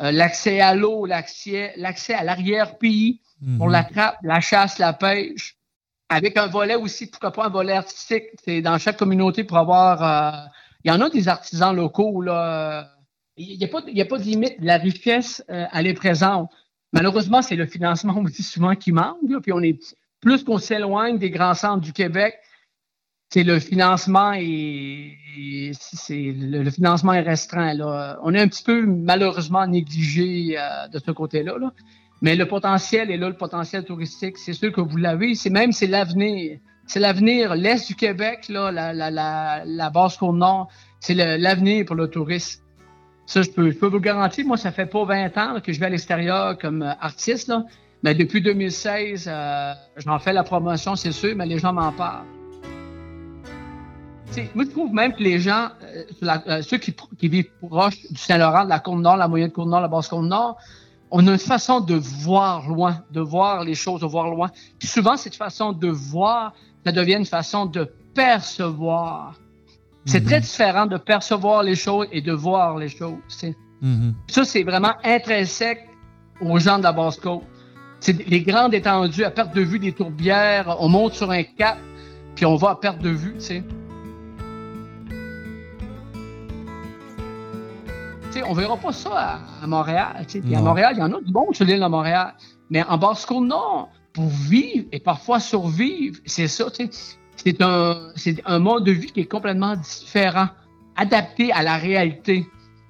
euh, 0.00 0.10
l'accès 0.12 0.60
à 0.60 0.74
l'eau, 0.74 1.06
l'accès, 1.06 1.74
à 2.14 2.24
l'arrière-pays 2.24 3.20
pour 3.56 3.66
mhm. 3.66 3.72
la 3.72 3.84
trappe, 3.84 4.18
la 4.22 4.40
chasse, 4.40 4.78
la 4.78 4.92
pêche, 4.92 5.56
avec 6.08 6.36
un 6.36 6.46
volet 6.46 6.74
aussi, 6.74 7.06
pourquoi 7.06 7.32
pas 7.32 7.46
un 7.46 7.50
volet 7.50 7.74
artistique, 7.74 8.24
c'est 8.44 8.62
dans 8.62 8.78
chaque 8.78 8.96
communauté 8.96 9.44
pour 9.44 9.58
avoir... 9.58 10.02
Euh, 10.02 10.48
il 10.84 10.90
y 10.90 10.94
en 10.94 11.00
a 11.00 11.10
des 11.10 11.28
artisans 11.28 11.74
locaux, 11.74 12.22
là. 12.22 12.88
Il 13.36 13.58
n'y 13.58 13.64
a, 13.64 13.68
pas, 13.68 13.80
a 13.80 14.04
pas 14.04 14.18
de 14.18 14.22
limite. 14.22 14.56
La 14.60 14.78
richesse, 14.78 15.44
euh, 15.50 15.66
elle 15.72 15.86
est 15.86 15.94
présente. 15.94 16.50
Malheureusement, 16.92 17.42
c'est 17.42 17.56
le 17.56 17.66
financement 17.66 18.16
aussi 18.24 18.42
souvent 18.42 18.74
qui 18.74 18.92
manque. 18.92 19.18
puis 19.42 19.52
on 19.52 19.60
est 19.60 19.78
plus 20.20 20.42
qu'on 20.44 20.58
s'éloigne 20.58 21.18
des 21.18 21.30
grands 21.30 21.54
centres 21.54 21.80
du 21.80 21.92
Québec, 21.92 22.38
c'est 23.30 23.44
le 23.44 23.58
financement 23.60 24.32
et, 24.34 25.18
c'est 25.72 26.34
le, 26.34 26.70
financement 26.70 27.12
est 27.12 27.20
restreint. 27.20 27.74
Là. 27.74 28.18
On 28.22 28.34
est 28.34 28.40
un 28.40 28.48
petit 28.48 28.62
peu 28.62 28.86
malheureusement 28.86 29.66
négligé 29.66 30.56
euh, 30.58 30.88
de 30.88 30.98
ce 30.98 31.10
côté-là. 31.10 31.54
Mais 32.22 32.34
le 32.34 32.46
potentiel 32.46 33.10
est 33.10 33.16
là, 33.16 33.28
le 33.28 33.36
potentiel 33.36 33.84
touristique, 33.84 34.38
c'est 34.38 34.54
sûr 34.54 34.72
que 34.72 34.80
vous 34.80 34.96
l'avez. 34.96 35.34
C'est 35.34 35.50
même 35.50 35.72
c'est 35.72 35.86
l'avenir. 35.86 36.58
C'est 36.86 37.00
l'avenir. 37.00 37.54
L'Est 37.54 37.86
du 37.86 37.94
Québec, 37.94 38.48
là, 38.48 38.72
la, 38.72 38.92
la, 38.92 39.10
la, 39.10 39.62
la 39.64 39.90
Basse-Côte-Nord, 39.90 40.68
c'est 40.98 41.14
l'avenir 41.14 41.84
pour 41.84 41.96
le 41.96 42.08
tourisme. 42.08 42.62
Ça, 43.26 43.42
je 43.42 43.50
peux, 43.50 43.70
je 43.70 43.76
peux 43.76 43.88
vous 43.88 44.00
garantir. 44.00 44.46
Moi, 44.46 44.56
ça 44.56 44.72
fait 44.72 44.86
pas 44.86 45.04
20 45.04 45.36
ans 45.36 45.60
que 45.60 45.70
je 45.70 45.78
vais 45.78 45.86
à 45.86 45.90
l'extérieur 45.90 46.56
comme 46.56 46.82
euh, 46.82 46.92
artiste. 46.98 47.48
Là. 47.48 47.66
Mais 48.02 48.14
depuis 48.14 48.40
2016, 48.40 49.28
euh, 49.28 49.74
j'en 49.98 50.18
fais 50.18 50.32
la 50.32 50.44
promotion, 50.44 50.96
c'est 50.96 51.12
sûr, 51.12 51.36
mais 51.36 51.44
les 51.44 51.58
gens 51.58 51.74
m'en 51.74 51.92
parlent 51.92 52.37
moi, 54.54 54.64
je 54.64 54.70
trouve 54.70 54.92
même 54.92 55.12
que 55.12 55.22
les 55.22 55.40
gens, 55.40 55.68
euh, 55.82 56.38
euh, 56.46 56.62
ceux 56.62 56.78
qui, 56.78 56.94
vivent 57.22 57.50
proches 57.60 58.00
du 58.10 58.18
Saint-Laurent, 58.18 58.64
de 58.64 58.68
la 58.68 58.78
Côte-Nord, 58.78 59.16
la 59.16 59.28
moyenne 59.28 59.50
Côte-Nord, 59.50 59.80
la 59.80 59.88
basse 59.88 60.08
Côte-Nord, 60.08 60.58
on 61.10 61.26
a 61.26 61.32
une 61.32 61.38
façon 61.38 61.80
de 61.80 61.94
voir 61.94 62.68
loin, 62.68 63.02
de 63.10 63.20
voir 63.20 63.64
les 63.64 63.74
choses, 63.74 64.00
de 64.00 64.06
voir 64.06 64.28
loin. 64.28 64.50
Puis 64.78 64.88
souvent, 64.88 65.16
cette 65.16 65.36
façon 65.36 65.72
de 65.72 65.88
voir, 65.88 66.52
ça 66.84 66.92
devient 66.92 67.14
une 67.14 67.26
façon 67.26 67.66
de 67.66 67.90
percevoir. 68.14 69.34
C'est 70.04 70.24
très 70.24 70.36
mhm. 70.36 70.42
différent 70.42 70.86
de 70.86 70.96
percevoir 70.96 71.62
les 71.62 71.74
choses 71.74 72.06
et 72.12 72.20
de 72.20 72.32
voir 72.32 72.78
les 72.78 72.88
choses. 72.88 73.18
Mhm. 73.80 74.14
Ça, 74.28 74.44
c'est 74.44 74.62
vraiment 74.62 74.92
intrinsèque 75.04 75.88
aux 76.40 76.58
gens 76.58 76.78
de 76.78 76.84
la 76.84 76.92
Basse-Côte. 76.92 77.42
C'est 78.00 78.26
les 78.28 78.42
grandes 78.42 78.74
étendues 78.74 79.24
à 79.24 79.30
perte 79.30 79.54
de 79.54 79.60
vue 79.60 79.78
des 79.78 79.92
tourbières, 79.92 80.76
on 80.78 80.88
monte 80.88 81.14
sur 81.14 81.30
un 81.30 81.42
cap, 81.42 81.78
puis 82.36 82.46
on 82.46 82.54
va 82.56 82.70
à 82.70 82.76
perte 82.76 83.00
de 83.00 83.10
vue, 83.10 83.34
tu 83.34 83.40
sais. 83.40 83.64
On 88.46 88.52
verra 88.52 88.76
pas 88.76 88.92
ça 88.92 89.40
à, 89.62 89.66
Montréal. 89.66 90.24
Puis 90.26 90.54
à 90.54 90.60
Montréal, 90.60 90.94
il 90.96 91.00
y 91.00 91.02
en 91.02 91.12
a 91.12 91.20
du 91.20 91.32
bon 91.32 91.52
sur 91.52 91.64
l'île 91.64 91.80
de 91.80 91.86
Montréal. 91.86 92.34
Mais 92.70 92.82
en 92.84 92.98
Basse-Côte, 92.98 93.44
non. 93.44 93.88
Pour 94.12 94.28
vivre 94.28 94.86
et 94.90 95.00
parfois 95.00 95.38
survivre, 95.40 96.18
c'est 96.26 96.48
ça. 96.48 96.66
C'est 97.36 97.62
un, 97.62 98.12
un 98.46 98.58
mode 98.58 98.84
de 98.84 98.92
vie 98.92 99.12
qui 99.12 99.20
est 99.20 99.30
complètement 99.30 99.76
différent, 99.76 100.48
adapté 100.96 101.52
à 101.52 101.62
la 101.62 101.76
réalité. 101.76 102.46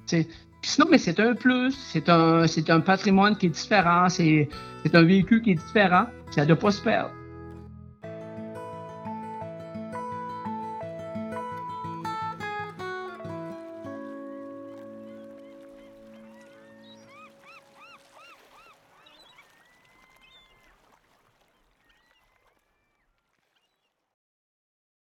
Puis 0.07 0.27
sinon, 0.63 0.87
mais 0.91 0.99
c'est 0.99 1.21
un 1.21 1.35
plus, 1.35 1.73
c'est 1.73 2.09
un, 2.09 2.45
un 2.45 2.81
patrimoine 2.81 3.37
qui 3.37 3.47
est 3.47 3.51
différent, 3.51 4.09
c'est 4.09 4.49
un 4.93 5.03
véhicule 5.03 5.43
qui 5.43 5.51
est 5.51 5.67
différent. 5.67 6.07
Ça 6.31 6.43
ne 6.43 6.47
doit 6.47 6.57
pas 6.57 6.71
se 6.71 6.83
perdre. 6.83 7.11